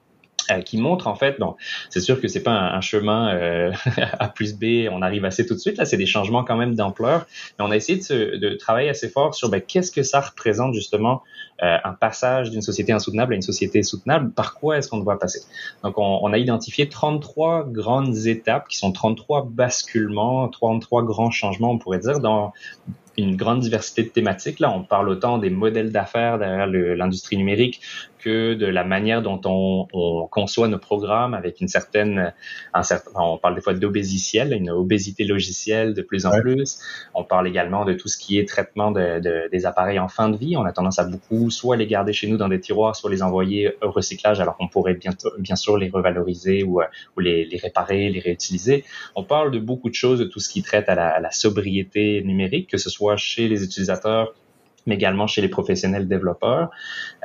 qui 0.59 0.79
montre 0.79 1.07
en 1.07 1.15
fait, 1.15 1.39
donc 1.39 1.57
c'est 1.89 2.01
sûr 2.01 2.21
que 2.21 2.29
c'est 2.29 2.43
pas 2.43 2.53
un, 2.53 2.81
chemin 2.81 3.35
euh, 3.35 3.73
A 4.19 4.29
plus 4.29 4.55
B, 4.55 4.89
on 4.91 5.03
arrive 5.03 5.25
assez 5.25 5.47
tout 5.47 5.55
de 5.55 5.61
suite. 5.61 5.79
Là, 5.79 5.85
c'est 5.85 5.97
des 5.97 6.07
changements 6.07 6.45
quand 6.45 6.57
même 6.57 6.75
d'ampleur. 6.75 7.27
Mais 7.59 7.65
on 7.65 7.71
a 7.71 7.77
essayé 7.77 7.99
de, 7.99 8.37
de 8.37 8.55
travailler 8.55 8.89
assez 8.89 9.09
fort 9.09 9.35
sur 9.35 9.49
ben, 9.49 9.61
qu'est-ce 9.61 9.93
que 9.93 10.03
ça 10.03 10.21
représente 10.21 10.75
justement 10.75 11.23
euh, 11.63 11.77
un 11.85 11.93
passage 11.93 12.51
d'une 12.51 12.63
société 12.63 12.93
insoutenable 12.93 13.35
à 13.35 13.37
une 13.37 13.43
société 13.43 13.83
soutenable. 13.83 14.33
Par 14.33 14.55
quoi 14.55 14.79
est-ce 14.79 14.89
qu'on 14.89 14.99
doit 14.99 15.19
passer? 15.19 15.41
Donc, 15.85 15.99
on, 15.99 16.21
on, 16.23 16.33
a 16.33 16.39
identifié 16.39 16.89
33 16.89 17.67
grandes 17.69 18.17
étapes 18.27 18.67
qui 18.69 18.79
sont 18.79 18.93
33 18.93 19.47
basculements, 19.51 20.49
33 20.49 21.03
grands 21.03 21.31
changements, 21.31 21.73
on 21.73 21.79
pourrait 21.79 21.99
dire, 21.99 22.21
dans 22.21 22.55
une 23.19 23.37
grande 23.37 23.61
diversité 23.61 24.03
de 24.03 24.09
thématiques. 24.09 24.61
Là, 24.61 24.71
on 24.71 24.85
parle 24.85 25.09
autant 25.09 25.39
des 25.39 25.51
modèles 25.51 25.93
d'affaires 25.93 26.39
derrière 26.39 26.67
l'industrie 26.67 27.37
numérique 27.37 27.81
que 28.21 28.55
de 28.55 28.67
la 28.67 28.85
manière 28.85 29.23
dont 29.23 29.41
on, 29.45 29.87
on, 29.93 30.27
conçoit 30.27 30.69
nos 30.69 30.79
programmes 30.79 31.35
avec 31.35 31.61
une 31.61 31.69
certaine, 31.69 32.33
un 32.75 32.83
certain, 32.83 33.11
on 33.17 33.39
parle 33.39 33.55
des 33.55 33.61
fois 33.61 33.75
d'obésitiel, 33.75 34.53
une 34.53 34.71
obésité 34.71 35.25
logicielle 35.25 35.95
de 35.95 36.03
plus 36.03 36.27
en 36.27 36.31
plus. 36.41 36.81
On 37.15 37.25
parle 37.25 37.49
également 37.49 37.85
de 37.85 37.95
tout 37.95 38.09
ce 38.09 38.19
qui 38.19 38.39
est 38.39 38.47
traitement 38.47 38.91
de, 38.91 39.19
de, 39.21 39.49
des 39.51 39.67
appareils 39.67 39.99
en 39.99 40.09
fin 40.09 40.29
de 40.29 40.37
vie. 40.37 40.57
On 40.57 40.65
a 40.65 40.73
tendance 40.73 40.99
à 40.99 41.05
beaucoup 41.05 41.51
soit 41.51 41.77
les 41.77 41.87
garder 41.87 42.13
chez 42.13 42.29
nous 42.29 42.37
dans 42.37 42.49
des 42.49 42.61
tiroirs, 42.61 42.95
soit 42.95 43.11
les 43.11 43.23
envoyer 43.23 43.73
au 43.83 43.91
recyclage 43.91 44.41
alors 44.41 44.57
qu'on 44.57 44.69
pourrait 44.69 44.95
bien, 44.95 45.13
bien 45.39 45.57
sûr 45.57 45.77
les 45.77 45.89
revaloriser 45.89 46.63
ou, 46.63 46.81
ou 47.17 47.21
les, 47.21 47.45
les, 47.47 47.57
réparer, 47.57 48.09
les 48.11 48.21
réutiliser. 48.21 48.85
On 49.17 49.25
parle 49.25 49.51
de 49.51 49.59
beaucoup 49.59 49.89
de 49.89 49.95
choses, 49.95 50.19
de 50.19 50.25
tout 50.25 50.41
ce 50.41 50.49
qui 50.49 50.63
traite 50.63 50.89
à 50.89 50.95
la, 50.95 51.09
à 51.09 51.21
la 51.21 51.31
sobriété 51.31 52.23
numérique, 52.23 52.71
que 52.71 52.79
ce 52.79 52.91
soit 52.91 53.17
chez 53.17 53.49
les 53.49 53.65
utilisateurs 53.65 54.35
mais 54.87 54.95
également 54.95 55.27
chez 55.27 55.41
les 55.41 55.49
professionnels 55.49 56.09
développeurs. 56.09 56.71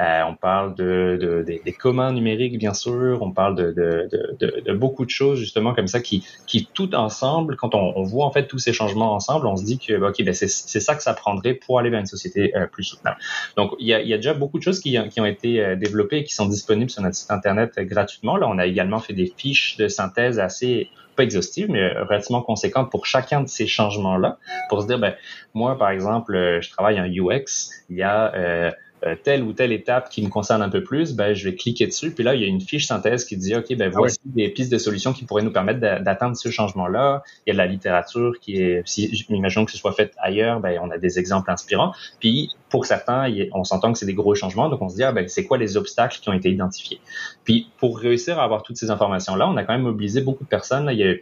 Euh, 0.01 0.21
on 0.27 0.35
parle 0.35 0.75
de, 0.75 1.43
des, 1.45 1.73
communs 1.73 2.11
numériques, 2.11 2.57
bien 2.57 2.73
sûr. 2.73 3.19
On 3.21 3.31
parle 3.31 3.55
de, 3.55 3.71
de, 3.71 4.73
beaucoup 4.73 5.05
de 5.05 5.09
choses 5.09 5.39
justement 5.39 5.73
comme 5.73 5.87
ça 5.87 5.99
qui, 5.99 6.25
qui 6.47 6.67
tout 6.73 6.93
ensemble, 6.95 7.55
quand 7.55 7.75
on, 7.75 8.03
voit 8.03 8.25
en 8.25 8.31
fait 8.31 8.47
tous 8.47 8.59
ces 8.59 8.73
changements 8.73 9.13
ensemble, 9.13 9.47
on 9.47 9.55
se 9.55 9.63
dit 9.63 9.79
que 9.79 9.93
ok, 9.93 10.23
ben 10.23 10.33
c'est 10.33 10.47
ça 10.47 10.95
que 10.95 11.03
ça 11.03 11.13
prendrait 11.13 11.53
pour 11.53 11.79
aller 11.79 11.89
vers 11.89 11.99
une 11.99 12.05
société 12.05 12.55
euh, 12.55 12.67
plus 12.67 12.83
soutenable. 12.83 13.17
Donc 13.57 13.73
il 13.79 13.87
y 13.87 13.93
a, 13.93 14.01
y 14.01 14.13
a 14.13 14.17
déjà 14.17 14.33
beaucoup 14.33 14.57
de 14.57 14.63
choses 14.63 14.79
qui, 14.79 14.97
qui 15.09 15.21
ont 15.21 15.25
été 15.25 15.63
euh, 15.63 15.75
développées 15.75 16.17
et 16.17 16.23
qui 16.23 16.33
sont 16.33 16.47
disponibles 16.47 16.89
sur 16.89 17.01
notre 17.01 17.15
site 17.15 17.31
internet 17.31 17.79
gratuitement. 17.79 18.37
Là, 18.37 18.47
on 18.47 18.57
a 18.57 18.65
également 18.65 18.99
fait 18.99 19.13
des 19.13 19.31
fiches 19.35 19.77
de 19.77 19.87
synthèse 19.87 20.39
assez 20.39 20.89
pas 21.15 21.23
exhaustive, 21.23 21.69
mais 21.69 21.89
relativement 21.93 22.41
conséquente 22.41 22.91
pour 22.91 23.05
chacun 23.05 23.41
de 23.41 23.47
ces 23.47 23.67
changements-là, 23.67 24.37
pour 24.69 24.81
se 24.81 24.87
dire, 24.87 24.99
ben, 24.99 25.15
moi, 25.53 25.77
par 25.77 25.89
exemple, 25.89 26.35
euh, 26.35 26.61
je 26.61 26.69
travaille 26.69 26.99
en 26.99 27.05
UX, 27.05 27.71
il 27.89 27.97
y 27.97 28.03
a 28.03 28.73
euh, 29.05 29.15
telle 29.21 29.43
ou 29.43 29.53
telle 29.53 29.71
étape 29.71 30.09
qui 30.09 30.23
me 30.23 30.29
concerne 30.29 30.61
un 30.61 30.69
peu 30.69 30.83
plus, 30.83 31.13
ben, 31.13 31.33
je 31.33 31.49
vais 31.49 31.55
cliquer 31.55 31.87
dessus. 31.87 32.11
Puis 32.11 32.23
là, 32.23 32.35
il 32.35 32.41
y 32.41 32.43
a 32.43 32.47
une 32.47 32.61
fiche 32.61 32.87
synthèse 32.87 33.25
qui 33.25 33.37
dit, 33.37 33.55
OK, 33.55 33.75
ben, 33.75 33.91
ah 33.93 33.97
voici 33.97 34.19
des 34.25 34.49
pistes 34.49 34.71
de 34.71 34.77
solutions 34.77 35.13
qui 35.13 35.25
pourraient 35.25 35.43
nous 35.43 35.51
permettre 35.51 35.79
d'atteindre 35.79 36.35
ce 36.35 36.49
changement-là. 36.49 37.23
Il 37.45 37.49
y 37.49 37.51
a 37.51 37.53
de 37.53 37.57
la 37.57 37.67
littérature 37.67 38.33
qui 38.41 38.57
est, 38.57 38.81
si, 38.85 39.05
imaginons 39.29 39.65
que 39.65 39.71
ce 39.71 39.77
soit 39.77 39.93
fait 39.93 40.13
ailleurs, 40.17 40.59
ben, 40.59 40.79
on 40.81 40.89
a 40.89 40.97
des 40.97 41.19
exemples 41.19 41.51
inspirants. 41.51 41.93
Puis, 42.19 42.51
pour 42.69 42.85
certains, 42.85 43.31
on 43.53 43.63
s'entend 43.63 43.93
que 43.93 43.99
c'est 43.99 44.05
des 44.05 44.13
gros 44.13 44.35
changements. 44.35 44.69
Donc, 44.69 44.81
on 44.81 44.89
se 44.89 44.95
dit, 44.95 45.03
ah, 45.03 45.11
ben, 45.11 45.27
c'est 45.27 45.45
quoi 45.45 45.57
les 45.57 45.77
obstacles 45.77 46.19
qui 46.19 46.29
ont 46.29 46.33
été 46.33 46.49
identifiés? 46.49 46.99
Puis, 47.43 47.69
pour 47.77 47.99
réussir 47.99 48.39
à 48.39 48.43
avoir 48.43 48.63
toutes 48.63 48.77
ces 48.77 48.89
informations-là, 48.89 49.47
on 49.47 49.57
a 49.57 49.63
quand 49.63 49.73
même 49.73 49.83
mobilisé 49.83 50.21
beaucoup 50.21 50.43
de 50.43 50.49
personnes. 50.49 50.89
il 50.91 50.97
y 50.97 51.03
a 51.03 51.13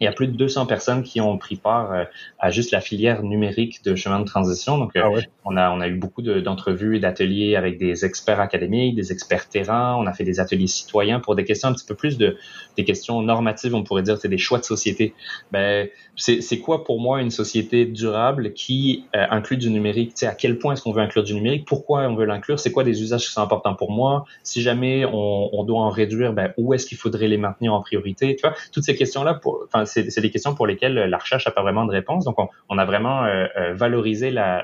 il 0.00 0.04
y 0.04 0.06
a 0.06 0.12
plus 0.12 0.28
de 0.28 0.36
200 0.36 0.66
personnes 0.66 1.02
qui 1.02 1.20
ont 1.20 1.38
pris 1.38 1.56
part 1.56 1.92
euh, 1.92 2.04
à 2.38 2.50
juste 2.50 2.70
la 2.70 2.80
filière 2.80 3.22
numérique 3.22 3.82
de 3.84 3.94
chemin 3.94 4.20
de 4.20 4.24
transition. 4.24 4.78
Donc, 4.78 4.94
euh, 4.96 5.02
ah 5.04 5.20
on, 5.44 5.56
a, 5.56 5.70
on 5.70 5.80
a 5.80 5.88
eu 5.88 5.94
beaucoup 5.94 6.22
d'entrevues 6.22 6.96
et 6.96 7.00
d'ateliers 7.00 7.56
avec 7.56 7.78
des 7.78 8.04
experts 8.04 8.40
académiques, 8.40 8.94
des 8.94 9.12
experts 9.12 9.48
terrain. 9.48 9.96
On 9.96 10.06
a 10.06 10.12
fait 10.12 10.24
des 10.24 10.40
ateliers 10.40 10.66
citoyens 10.66 11.20
pour 11.20 11.34
des 11.34 11.44
questions 11.44 11.68
un 11.68 11.72
petit 11.72 11.86
peu 11.86 11.94
plus 11.94 12.18
de 12.18 12.36
des 12.76 12.84
questions 12.84 13.22
normatives. 13.22 13.74
On 13.74 13.84
pourrait 13.84 14.02
dire 14.02 14.18
c'est 14.18 14.28
des 14.28 14.38
choix 14.38 14.58
de 14.58 14.64
société. 14.64 15.14
Ben, 15.50 15.88
c'est 16.16 16.58
quoi 16.60 16.84
pour 16.84 17.00
moi 17.00 17.20
une 17.20 17.30
société 17.30 17.84
durable 17.84 18.52
qui 18.52 19.04
euh, 19.14 19.26
inclut 19.30 19.56
du 19.56 19.70
numérique? 19.70 20.12
Sais, 20.14 20.26
à 20.26 20.34
quel 20.34 20.58
point 20.58 20.74
est-ce 20.74 20.82
qu'on 20.82 20.92
veut 20.92 21.02
inclure 21.02 21.24
du 21.24 21.34
numérique? 21.34 21.66
Pourquoi 21.66 22.02
on 22.02 22.14
veut 22.14 22.24
l'inclure? 22.24 22.58
C'est 22.58 22.72
quoi 22.72 22.84
des 22.84 23.02
usages 23.02 23.26
qui 23.26 23.32
sont 23.32 23.42
importants 23.42 23.74
pour 23.74 23.92
moi? 23.92 24.24
Si 24.42 24.62
jamais 24.62 25.04
on, 25.04 25.50
on 25.52 25.64
doit 25.64 25.80
en 25.80 25.90
réduire, 25.90 26.32
ben, 26.32 26.52
où 26.56 26.74
est-ce 26.74 26.86
qu'il 26.86 26.98
faudrait 26.98 27.28
les 27.28 27.36
maintenir 27.36 27.74
en 27.74 27.80
priorité? 27.80 28.36
Tu 28.36 28.46
vois, 28.46 28.56
toutes 28.72 28.84
ces 28.84 28.96
questions-là, 28.96 29.34
pour, 29.34 29.66
c'est 29.86 30.20
des 30.20 30.30
questions 30.30 30.54
pour 30.54 30.66
lesquelles 30.66 30.94
la 30.94 31.18
recherche 31.18 31.46
n'a 31.46 31.52
pas 31.52 31.62
vraiment 31.62 31.84
de 31.84 31.92
réponse. 31.92 32.24
Donc, 32.24 32.36
on, 32.68 32.78
a 32.78 32.84
vraiment 32.84 33.24
euh, 33.24 33.46
euh, 33.56 33.74
valorisé 33.74 34.30
la, 34.30 34.62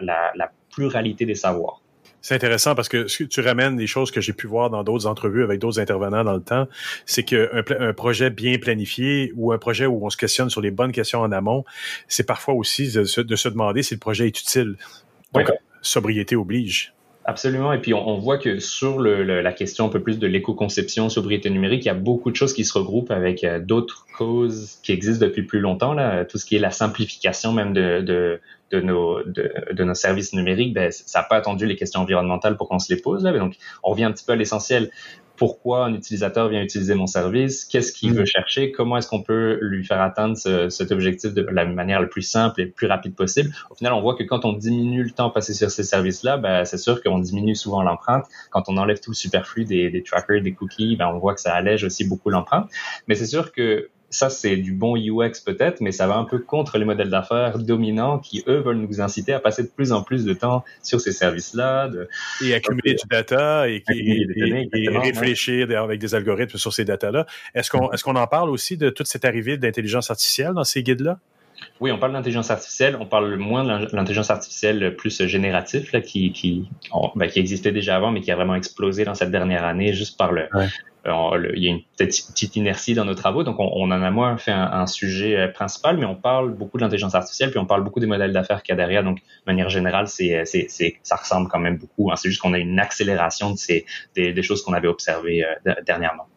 pluralité 0.75 1.27
des 1.27 1.35
savoirs. 1.35 1.83
C'est 2.23 2.35
intéressant 2.35 2.75
parce 2.75 2.89
que 2.89 3.05
tu 3.05 3.41
ramènes 3.41 3.77
des 3.77 3.87
choses 3.87 4.11
que 4.11 4.21
j'ai 4.21 4.33
pu 4.33 4.47
voir 4.47 4.71
dans 4.71 4.85
d'autres 4.85 5.07
entrevues 5.07 5.43
avec 5.43 5.59
d'autres 5.59 5.81
intervenants 5.81 6.25
dans 6.25 6.35
le 6.35 6.43
temps. 6.43 6.67
C'est 7.05 7.25
qu'un 7.25 7.47
un 7.79 7.93
projet 7.93 8.31
bien 8.31 8.59
planifié 8.59 9.33
ou 9.35 9.53
un 9.53 9.59
projet 9.59 9.87
où 9.87 10.07
on 10.07 10.09
se 10.09 10.17
questionne 10.17 10.49
sur 10.49 10.61
les 10.61 10.71
bonnes 10.71 10.93
questions 10.93 11.21
en 11.21 11.33
amont, 11.33 11.65
c'est 12.07 12.27
parfois 12.27 12.55
aussi 12.55 12.93
de 12.93 13.05
se, 13.05 13.49
demander 13.49 13.83
si 13.83 13.95
le 13.95 14.01
projet 14.01 14.27
est 14.27 14.41
utile. 14.41 14.77
Donc, 15.35 15.51
sobriété 15.83 16.37
oblige. 16.37 16.95
Absolument. 17.25 17.73
Et 17.73 17.79
puis, 17.79 17.95
on, 17.95 18.19
voit 18.19 18.39
que 18.39 18.59
sur 18.59 18.99
le, 18.99 19.23
la 19.23 19.53
question 19.53 19.87
un 19.87 19.89
peu 19.89 20.03
plus 20.03 20.19
de 20.19 20.27
l'éco-conception, 20.27 21.09
sobriété 21.09 21.51
numérique, 21.51 21.85
il 21.85 21.89
y 21.89 21.91
a 21.91 21.95
beaucoup 21.95 22.31
de 22.33 22.37
choses 22.37 22.53
qui 22.53 22.65
se 22.65 22.77
regroupent 22.77 23.13
avec 23.13 23.45
euh, 23.45 23.61
d'autres 23.61 24.07
causes 24.17 24.79
qui 24.83 24.91
existent 24.91 25.25
depuis 25.25 25.43
plus 25.43 25.61
longtemps. 25.61 25.95
Là. 25.95 26.25
Tout 26.25 26.39
ce 26.39 26.45
qui 26.45 26.57
est 26.57 26.61
la 26.61 26.73
simplification 26.73 27.53
même 27.53 27.73
de, 27.73 28.41
nos 28.73 29.95
services 29.95 30.33
numériques, 30.33 30.75
ben, 30.75 30.91
ça 30.91 31.21
n'a 31.21 31.25
pas 31.25 31.37
attendu 31.37 31.67
les 31.67 31.77
questions 31.77 32.01
environnementales 32.01 32.57
pour 32.57 32.69
qu'on 32.69 32.81
se 32.81 32.93
les 32.93 33.01
pose. 33.01 33.23
Là. 33.23 33.33
Donc, 33.39 33.55
on 33.85 33.91
revient 33.91 34.05
un 34.05 34.13
petit 34.13 34.25
peu 34.25 34.33
à 34.33 34.37
l'essentiel 34.37 34.91
pourquoi 35.43 35.87
un 35.87 35.95
utilisateur 35.95 36.49
vient 36.49 36.63
utiliser 36.63 36.95
mon 36.95 37.09
service, 37.09 37.65
qu'est-ce 37.65 37.91
qu'il 37.91 38.13
mm. 38.13 38.17
veut 38.17 38.25
chercher, 38.25 38.71
comment 38.71 38.97
est-ce 38.97 39.09
qu'on 39.09 39.25
peut 39.25 39.59
lui 39.61 39.85
faire 39.85 40.01
atteindre 40.01 40.37
cet 40.71 40.93
objectif 40.93 41.35
de 41.35 41.43
la 41.43 41.65
manière 41.65 42.01
la 42.01 42.07
plus 42.07 42.23
simple 42.23 42.61
et 42.61 42.67
plus 42.67 42.87
rapide 42.87 43.17
possible. 43.17 43.53
Au 43.69 43.75
final, 43.75 43.93
on 43.93 44.01
voit 44.01 44.15
que 44.15 44.23
quand 44.23 44.45
on 44.45 44.53
diminue 44.53 45.03
le 45.03 45.11
temps 45.11 45.31
passé 45.31 45.53
sur 45.53 45.69
ces 45.69 45.83
services-là, 45.83 46.37
ben, 46.37 46.65
c'est 46.65 46.79
sûr 46.79 47.03
qu'on 47.03 47.19
diminue 47.19 47.57
souvent 47.57 47.83
l'empreinte. 47.83 48.25
Quand 48.51 48.69
on 48.69 48.77
enlève 48.77 49.01
tout 49.01 49.11
le 49.11 49.17
superflu 49.17 49.65
des, 49.65 49.91
des 49.91 50.05
trackers, 50.05 50.43
des 50.43 50.53
cookies, 50.53 50.95
ben, 50.95 51.09
on 51.09 51.19
voit 51.19 51.35
que 51.35 51.41
ça 51.41 51.53
allège 51.53 51.83
aussi 51.83 52.05
beaucoup 52.05 52.31
l'empreinte. 52.31 52.71
Mais 53.09 53.17
c'est 53.17 53.27
sûr 53.27 53.51
que 53.51 53.91
ça, 54.13 54.29
c'est 54.29 54.57
du 54.57 54.73
bon 54.73 54.97
UX 54.97 55.41
peut-être, 55.45 55.81
mais 55.81 55.91
ça 55.91 56.07
va 56.07 56.17
un 56.17 56.25
peu 56.25 56.39
contre 56.39 56.77
les 56.79 56.85
modèles 56.85 57.09
d'affaires 57.09 57.59
dominants 57.59 58.19
qui, 58.19 58.45
eux, 58.47 58.61
veulent 58.61 58.77
nous 58.77 59.01
inciter 59.01 59.33
à 59.33 59.41
passer 59.41 59.63
de 59.63 59.69
plus 59.69 59.91
en 59.91 60.03
plus 60.03 60.25
de 60.25 60.35
temps 60.35 60.65
sur 60.83 61.01
ces 61.01 61.13
services-là. 61.13 61.89
De... 61.89 62.09
Et 62.45 62.55
accumuler 62.55 62.95
du 62.95 63.09
data 63.11 63.69
et, 63.69 63.83
réfléchir 64.99 65.69
avec 65.83 65.99
des 65.99 66.15
algorithmes 66.15 66.59
sur 66.59 66.73
ces 66.73 66.85
data-là. 66.85 67.27
Est-ce 67.55 67.71
qu'on 67.71 67.91
est 67.91 68.03
qu'on 68.03 68.17
en 68.17 68.27
parle 68.27 68.51
aussi 68.51 68.77
de 68.77 68.91
toute 68.91 69.07
cette 69.07 69.25
arrivée 69.25 69.57
d'intelligence 69.57 70.11
artificielle 70.11 70.53
dans 70.55 70.65
ces 70.65 70.83
guides-là? 70.83 71.19
Oui, 71.83 71.91
on 71.91 71.99
parle 71.99 72.13
d'intelligence 72.13 72.53
artificielle. 72.53 72.97
On 73.01 73.07
parle 73.07 73.35
moins 73.35 73.65
de 73.65 73.89
l'intelligence 73.93 74.31
artificielle 74.31 74.95
plus 74.95 75.27
génératif, 75.27 75.91
là, 75.91 76.01
qui, 76.01 76.31
qui, 76.31 76.71
ben, 77.17 77.29
qui 77.29 77.41
existait 77.41 77.73
déjà 77.73 77.97
avant, 77.97 78.13
mais 78.13 78.21
qui 78.21 78.31
a 78.31 78.37
vraiment 78.37 78.55
explosé 78.55 79.05
dans 79.05 79.17
cette 79.17 79.33
dernière 79.33 79.65
année 79.65 79.93
juste 79.93 80.17
par 80.17 80.31
le, 80.31 80.49
il 81.05 81.65
y 81.65 81.67
a 81.67 81.71
une 81.73 81.83
petite 81.99 82.55
inertie 82.55 82.95
dans 82.95 83.05
nos 83.05 83.17
travaux, 83.17 83.43
donc 83.43 83.59
on, 83.59 83.69
on 83.75 83.87
en 83.87 84.01
a 84.01 84.11
moins 84.13 84.37
fait 84.39 84.53
un, 84.53 84.87
sujet 84.87 85.37
euh, 85.37 85.49
principal, 85.49 85.97
mais 85.97 86.07
on 86.07 86.15
parle 86.15 86.55
beaucoup 86.55 86.79
de 86.79 86.85
l'intelligence 86.85 87.17
artificielle, 87.17 87.51
puis 87.51 87.59
on 87.59 87.67
parle 87.67 87.83
beaucoup 87.83 87.99
des 87.99 88.07
modèles 88.07 88.33
d'affaires 88.33 88.63
qu'il 88.63 88.73
y 88.73 88.75
a 88.75 88.77
derrière. 88.77 89.03
Donc, 89.03 89.17
de 89.19 89.23
manière 89.49 89.69
générale, 89.69 90.07
c'est, 90.07 90.45
c'est, 90.45 90.67
c'est, 90.69 91.01
ça 91.03 91.17
ressemble 91.17 91.49
quand 91.49 91.59
même 91.59 91.79
beaucoup. 91.79 92.13
Hein. 92.13 92.15
C'est 92.15 92.29
juste 92.29 92.41
qu'on 92.41 92.53
a 92.53 92.59
une 92.59 92.79
accélération 92.79 93.51
de 93.51 93.57
ces, 93.57 93.87
des, 94.15 94.33
des 94.33 94.43
choses 94.45 94.63
qu'on 94.63 94.75
avait 94.75 94.87
observées 94.87 95.45
euh, 95.45 95.75
dernièrement. 95.85 96.29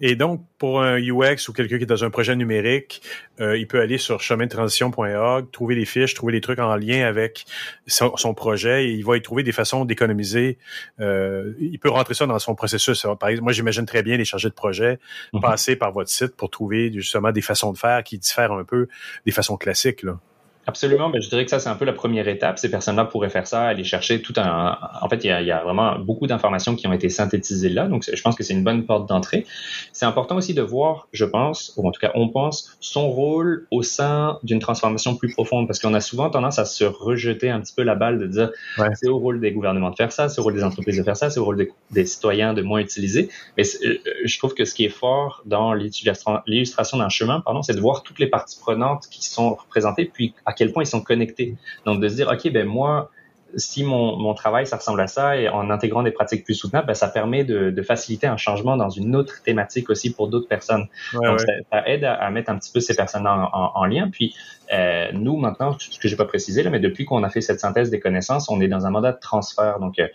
Et 0.00 0.16
donc, 0.16 0.42
pour 0.58 0.82
un 0.82 0.98
UX 0.98 1.48
ou 1.48 1.52
quelqu'un 1.52 1.76
qui 1.78 1.84
est 1.84 1.86
dans 1.86 2.04
un 2.04 2.10
projet 2.10 2.34
numérique, 2.36 3.02
euh, 3.40 3.58
il 3.58 3.66
peut 3.66 3.80
aller 3.80 3.98
sur 3.98 4.20
chemintransition.org, 4.20 5.50
trouver 5.50 5.74
les 5.74 5.84
fiches, 5.84 6.14
trouver 6.14 6.32
les 6.32 6.40
trucs 6.40 6.58
en 6.58 6.74
lien 6.76 7.06
avec 7.06 7.44
son, 7.86 8.34
projet 8.34 8.86
et 8.86 8.92
il 8.92 9.04
va 9.04 9.16
y 9.16 9.22
trouver 9.22 9.42
des 9.42 9.52
façons 9.52 9.84
d'économiser. 9.84 10.58
Euh, 11.00 11.52
il 11.60 11.78
peut 11.78 11.90
rentrer 11.90 12.14
ça 12.14 12.26
dans 12.26 12.38
son 12.38 12.54
processus. 12.54 13.06
Par 13.18 13.28
exemple, 13.28 13.44
moi, 13.44 13.52
j'imagine 13.52 13.86
très 13.86 14.02
bien 14.02 14.16
les 14.16 14.24
chargés 14.24 14.48
de 14.48 14.54
projet 14.54 14.98
mhm. 15.32 15.40
passer 15.40 15.76
par 15.76 15.92
votre 15.92 16.10
site 16.10 16.36
pour 16.36 16.50
trouver 16.50 16.92
justement 16.92 17.32
des 17.32 17.42
façons 17.42 17.72
de 17.72 17.78
faire 17.78 18.02
qui 18.04 18.18
diffèrent 18.18 18.52
un 18.52 18.64
peu 18.64 18.88
des 19.24 19.32
façons 19.32 19.56
classiques. 19.56 20.02
Là. 20.02 20.18
Absolument, 20.66 21.08
mais 21.08 21.20
je 21.20 21.28
dirais 21.28 21.44
que 21.44 21.50
ça, 21.50 21.60
c'est 21.60 21.68
un 21.68 21.76
peu 21.76 21.84
la 21.84 21.92
première 21.92 22.26
étape. 22.26 22.58
Ces 22.58 22.70
personnes-là 22.70 23.04
pourraient 23.04 23.30
faire 23.30 23.46
ça, 23.46 23.62
aller 23.64 23.84
chercher 23.84 24.20
tout 24.20 24.34
un... 24.36 24.76
En 25.00 25.08
fait, 25.08 25.22
il 25.22 25.28
y 25.28 25.30
a, 25.30 25.40
il 25.40 25.46
y 25.46 25.52
a 25.52 25.62
vraiment 25.62 25.96
beaucoup 25.98 26.26
d'informations 26.26 26.74
qui 26.74 26.86
ont 26.88 26.92
été 26.92 27.08
synthétisées 27.08 27.68
là, 27.68 27.86
donc 27.86 28.04
je 28.12 28.20
pense 28.22 28.34
que 28.34 28.42
c'est 28.42 28.54
une 28.54 28.64
bonne 28.64 28.84
porte 28.84 29.08
d'entrée. 29.08 29.46
C'est 29.92 30.06
important 30.06 30.36
aussi 30.36 30.54
de 30.54 30.62
voir, 30.62 31.08
je 31.12 31.24
pense, 31.24 31.72
ou 31.76 31.86
en 31.86 31.92
tout 31.92 32.00
cas 32.00 32.10
on 32.14 32.28
pense, 32.28 32.76
son 32.80 33.08
rôle 33.08 33.66
au 33.70 33.82
sein 33.82 34.38
d'une 34.42 34.58
transformation 34.58 35.16
plus 35.16 35.32
profonde, 35.32 35.66
parce 35.66 35.78
qu'on 35.78 35.94
a 35.94 36.00
souvent 36.00 36.30
tendance 36.30 36.58
à 36.58 36.64
se 36.64 36.84
rejeter 36.84 37.50
un 37.50 37.60
petit 37.60 37.74
peu 37.74 37.82
la 37.82 37.94
balle 37.94 38.18
de 38.18 38.26
dire 38.26 38.50
c'est 38.94 39.08
au 39.08 39.18
rôle 39.18 39.40
des 39.40 39.52
gouvernements 39.52 39.90
de 39.90 39.96
faire 39.96 40.12
ça, 40.12 40.28
c'est 40.28 40.40
au 40.40 40.44
rôle 40.44 40.54
des 40.54 40.64
entreprises 40.64 40.96
de 40.96 41.02
faire 41.02 41.16
ça, 41.16 41.30
c'est 41.30 41.40
au 41.40 41.44
rôle 41.44 41.68
des, 41.90 42.06
citoyens 42.06 42.54
de 42.54 42.62
moins 42.62 42.80
utiliser. 42.80 43.28
Mais 43.56 43.64
euh, 43.84 43.98
je 44.24 44.38
trouve 44.38 44.54
que 44.54 44.64
ce 44.64 44.74
qui 44.74 44.84
est 44.84 44.90
fort 44.90 45.42
dans 45.44 45.74
l'illustration 45.74 46.98
d'un 46.98 47.08
chemin, 47.08 47.40
pardon, 47.40 47.62
c'est 47.62 47.74
de 47.74 47.80
voir 47.80 48.02
toutes 48.02 48.18
les 48.18 48.26
parties 48.26 48.58
prenantes 48.58 49.06
qui 49.10 49.24
sont 49.24 49.54
représentées, 49.54 50.10
puis 50.12 50.34
à 50.44 50.52
quel 50.56 50.72
point 50.72 50.82
ils 50.82 50.88
sont 50.88 51.02
connectés. 51.02 51.56
Donc 51.84 52.00
de 52.00 52.08
se 52.08 52.14
dire, 52.14 52.28
OK, 52.28 52.50
ben 52.52 52.66
moi, 52.66 53.10
si 53.54 53.84
mon, 53.84 54.16
mon, 54.16 54.34
travail, 54.34 54.66
ça 54.66 54.76
ressemble 54.76 55.00
à 55.00 55.06
ça, 55.06 55.36
et 55.36 55.48
en 55.48 55.70
intégrant 55.70 56.02
des 56.02 56.10
pratiques 56.10 56.44
plus 56.44 56.54
soutenables, 56.54 56.86
ben, 56.86 56.94
ça 56.94 57.08
permet 57.08 57.44
de, 57.44 57.70
de, 57.70 57.82
faciliter 57.82 58.26
un 58.26 58.36
changement 58.36 58.76
dans 58.76 58.90
une 58.90 59.14
autre 59.16 59.42
thématique 59.42 59.88
aussi 59.88 60.12
pour 60.12 60.28
d'autres 60.28 60.48
personnes. 60.48 60.88
Donc, 61.12 61.40
Ça, 61.40 61.88
aide 61.88 62.04
à, 62.04 62.28
mettre 62.30 62.50
un 62.50 62.58
petit 62.58 62.72
peu 62.72 62.80
ces 62.80 62.94
personnes 62.94 63.26
en, 63.26 63.50
en, 63.52 63.84
lien. 63.86 64.08
Puis, 64.10 64.34
euh, 64.72 65.10
nous, 65.12 65.36
maintenant, 65.36 65.76
ce 65.78 65.98
que 65.98 66.08
j'ai 66.08 66.16
pas 66.16 66.24
précisé, 66.24 66.62
là, 66.62 66.70
mais 66.70 66.80
depuis 66.80 67.04
qu'on 67.04 67.22
a 67.22 67.30
fait 67.30 67.40
cette 67.40 67.60
synthèse 67.60 67.90
des 67.90 68.00
connaissances, 68.00 68.50
on 68.50 68.60
est 68.60 68.68
dans 68.68 68.86
un 68.86 68.90
mandat 68.90 69.12
de 69.12 69.20
transfert. 69.20 69.78
Donc, 69.78 69.98
euh, 69.98 70.08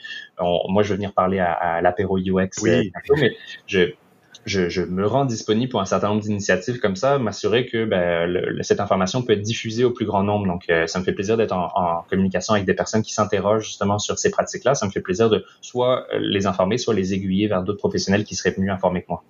moi, 0.67 0.83
je 0.83 0.89
vais 0.89 0.95
venir 0.95 1.13
parler 1.13 1.39
à, 1.39 1.53
à 1.53 1.81
l'apéro 1.81 2.17
UX 2.17 2.49
oui. 2.61 2.91
Euh, 3.09 3.15
mais 3.17 3.35
je, 3.65 3.93
je, 4.45 4.81
me 4.81 5.05
rends 5.05 5.25
disponible 5.25 5.69
pour 5.69 5.81
un 5.81 5.85
certain 5.85 6.09
nombre 6.09 6.21
d'initiatives 6.21 6.79
comme 6.79 6.95
ça, 6.95 7.19
m'assurer 7.19 7.65
que 7.65 7.85
ben, 7.85 8.57
cette 8.61 8.79
information 8.79 9.21
peut 9.21 9.33
être 9.33 9.41
diffusée 9.41 9.83
au 9.83 9.91
plus 9.91 10.05
grand 10.05 10.23
nombre. 10.23 10.47
Donc, 10.47 10.63
euh, 10.69 10.87
ça 10.87 10.99
me 10.99 11.03
fait 11.03 11.13
plaisir 11.13 11.37
d'être 11.37 11.53
en, 11.53 12.03
communication 12.09 12.53
avec 12.53 12.65
des 12.65 12.73
personnes 12.73 13.03
qui 13.03 13.13
s'interrogent 13.13 13.65
justement 13.65 13.99
sur 13.99 14.17
ces 14.17 14.31
pratiques-là. 14.31 14.75
Ça 14.75 14.85
me 14.85 14.91
fait 14.91 15.01
plaisir 15.01 15.29
de 15.29 15.45
soit 15.61 16.07
les 16.19 16.47
informer, 16.47 16.77
soit 16.77 16.93
les 16.93 17.13
aiguiller 17.13 17.47
vers 17.47 17.63
d'autres 17.63 17.79
professionnels 17.79 18.23
qui 18.23 18.35
seraient 18.35 18.55
mieux 18.57 18.71
informés 18.71 19.01
que 19.01 19.07
moi. 19.09 19.23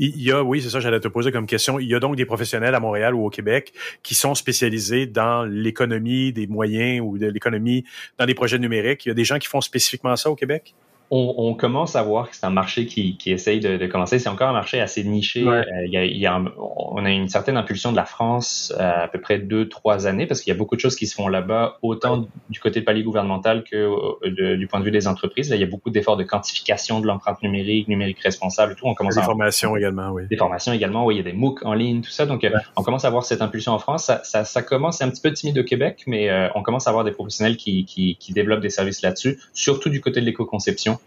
Il 0.00 0.22
y 0.22 0.30
a, 0.30 0.44
oui, 0.44 0.62
c'est 0.62 0.70
ça, 0.70 0.78
j'allais 0.78 1.00
te 1.00 1.08
poser 1.08 1.32
comme 1.32 1.46
question. 1.46 1.80
Il 1.80 1.88
y 1.88 1.94
a 1.94 1.98
donc 1.98 2.14
des 2.14 2.24
professionnels 2.24 2.74
à 2.74 2.78
Montréal 2.78 3.16
ou 3.16 3.26
au 3.26 3.30
Québec 3.30 3.72
qui 4.04 4.14
sont 4.14 4.36
spécialisés 4.36 5.06
dans 5.06 5.44
l'économie 5.44 6.32
des 6.32 6.46
moyens 6.46 7.00
ou 7.04 7.18
de 7.18 7.26
l'économie 7.26 7.84
dans 8.16 8.24
les 8.24 8.34
projets 8.34 8.60
numériques. 8.60 9.06
Il 9.06 9.08
y 9.08 9.12
a 9.12 9.14
des 9.14 9.24
gens 9.24 9.38
qui 9.38 9.48
font 9.48 9.60
spécifiquement 9.60 10.14
ça 10.14 10.30
au 10.30 10.36
Québec? 10.36 10.74
On, 11.10 11.34
on, 11.38 11.54
commence 11.54 11.96
à 11.96 12.02
voir 12.02 12.28
que 12.28 12.36
c'est 12.36 12.44
un 12.44 12.50
marché 12.50 12.86
qui, 12.86 13.16
qui 13.16 13.32
essaye 13.32 13.60
de, 13.60 13.76
de 13.76 13.86
commencer. 13.86 14.18
C'est 14.18 14.28
encore 14.28 14.48
un 14.48 14.52
marché 14.52 14.80
assez 14.80 15.04
niché. 15.04 15.46
Euh, 15.46 15.62
il 15.86 15.92
y 15.92 15.96
a, 15.96 16.04
il 16.04 16.18
y 16.18 16.26
a 16.26 16.42
on 16.56 17.04
a 17.04 17.10
une 17.10 17.28
certaine 17.28 17.56
impulsion 17.56 17.92
de 17.92 17.96
la 17.96 18.04
France 18.04 18.72
euh, 18.78 19.04
à 19.04 19.08
peu 19.08 19.20
près 19.20 19.38
deux, 19.38 19.68
trois 19.68 20.06
années 20.06 20.26
parce 20.26 20.40
qu'il 20.40 20.52
y 20.52 20.54
a 20.54 20.58
beaucoup 20.58 20.76
de 20.76 20.80
choses 20.80 20.96
qui 20.96 21.06
se 21.06 21.14
font 21.14 21.28
là-bas, 21.28 21.78
autant 21.82 22.26
du 22.50 22.60
côté 22.60 22.80
de 22.80 22.84
palier 22.84 23.02
gouvernemental 23.02 23.64
que 23.64 23.76
euh, 23.76 24.56
du 24.56 24.66
point 24.66 24.80
de 24.80 24.84
vue 24.84 24.90
des 24.90 25.08
entreprises. 25.08 25.48
Là, 25.48 25.56
il 25.56 25.60
y 25.60 25.64
a 25.64 25.68
beaucoup 25.68 25.90
d'efforts 25.90 26.16
de 26.16 26.24
quantification 26.24 27.00
de 27.00 27.06
l'empreinte 27.06 27.42
numérique, 27.42 27.88
numérique 27.88 28.20
responsable 28.20 28.72
et 28.72 28.74
tout. 28.74 28.86
On 28.86 28.94
commence 28.94 29.16
des 29.16 29.22
formations 29.22 29.76
également, 29.76 30.10
oui. 30.10 30.24
Des 30.28 30.36
formations 30.36 30.72
également, 30.72 31.06
oui. 31.06 31.14
Il 31.14 31.18
y 31.18 31.20
a 31.20 31.24
des 31.24 31.32
MOOC 31.32 31.64
en 31.64 31.72
ligne, 31.72 32.02
tout 32.02 32.10
ça. 32.10 32.26
Donc, 32.26 32.46
on 32.76 32.82
commence 32.82 33.04
à 33.04 33.10
voir 33.10 33.24
cette 33.24 33.42
impulsion 33.42 33.72
en 33.72 33.78
France. 33.78 34.04
Ça, 34.04 34.20
ça, 34.24 34.44
ça 34.44 34.62
commence, 34.62 35.00
un 35.00 35.08
petit 35.10 35.22
peu 35.22 35.32
timide 35.32 35.58
au 35.58 35.64
Québec, 35.64 36.04
mais 36.06 36.28
on 36.54 36.62
commence 36.62 36.86
à 36.86 36.90
avoir 36.90 37.04
des 37.04 37.12
professionnels 37.12 37.56
qui, 37.56 37.84
qui, 37.84 38.16
qui 38.16 38.32
développent 38.32 38.60
des 38.60 38.70
services 38.70 39.02
là-dessus, 39.02 39.38
surtout 39.52 39.88
du 39.88 40.00
côté 40.00 40.20
de 40.20 40.26
l'éco-conception. 40.26 40.97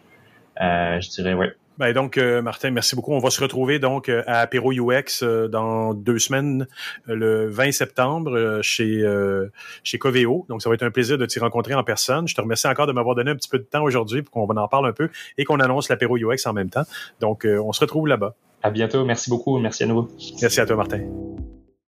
Euh, 0.61 1.01
je 1.01 1.09
dirais, 1.09 1.33
ouais. 1.33 1.53
Ben 1.77 1.93
donc, 1.93 2.17
euh, 2.17 2.41
Martin, 2.41 2.69
merci 2.69 2.95
beaucoup. 2.95 3.13
On 3.13 3.19
va 3.19 3.31
se 3.31 3.41
retrouver 3.41 3.79
donc 3.79 4.07
euh, 4.07 4.21
à 4.27 4.41
Apéro 4.41 4.71
UX 4.71 5.23
dans 5.49 5.93
deux 5.95 6.19
semaines, 6.19 6.67
le 7.07 7.47
20 7.49 7.71
septembre, 7.71 8.59
chez 8.61 9.03
chez 9.83 9.97
Coveo. 9.97 10.45
Donc, 10.47 10.61
ça 10.61 10.69
va 10.69 10.75
être 10.75 10.83
un 10.83 10.91
plaisir 10.91 11.17
de 11.17 11.25
t'y 11.25 11.39
rencontrer 11.39 11.73
en 11.73 11.83
personne. 11.83 12.27
Je 12.27 12.35
te 12.35 12.41
remercie 12.41 12.67
encore 12.67 12.87
de 12.87 12.91
m'avoir 12.91 13.15
donné 13.15 13.31
un 13.31 13.35
petit 13.35 13.49
peu 13.49 13.57
de 13.57 13.63
temps 13.63 13.83
aujourd'hui 13.83 14.21
pour 14.21 14.33
qu'on 14.33 14.55
en 14.55 14.67
parle 14.67 14.87
un 14.87 14.93
peu 14.93 15.09
et 15.37 15.45
qu'on 15.45 15.59
annonce 15.59 15.89
l'Apéro 15.89 16.17
UX 16.17 16.45
en 16.45 16.53
même 16.53 16.69
temps. 16.69 16.85
Donc, 17.19 17.47
on 17.47 17.71
se 17.71 17.79
retrouve 17.79 18.07
là-bas. 18.07 18.35
À 18.61 18.69
bientôt. 18.69 19.03
Merci 19.05 19.31
beaucoup. 19.31 19.57
Merci 19.57 19.83
à 19.83 19.87
nouveau. 19.87 20.09
Merci 20.39 20.59
à 20.59 20.65
toi, 20.67 20.75
Martin. 20.75 21.01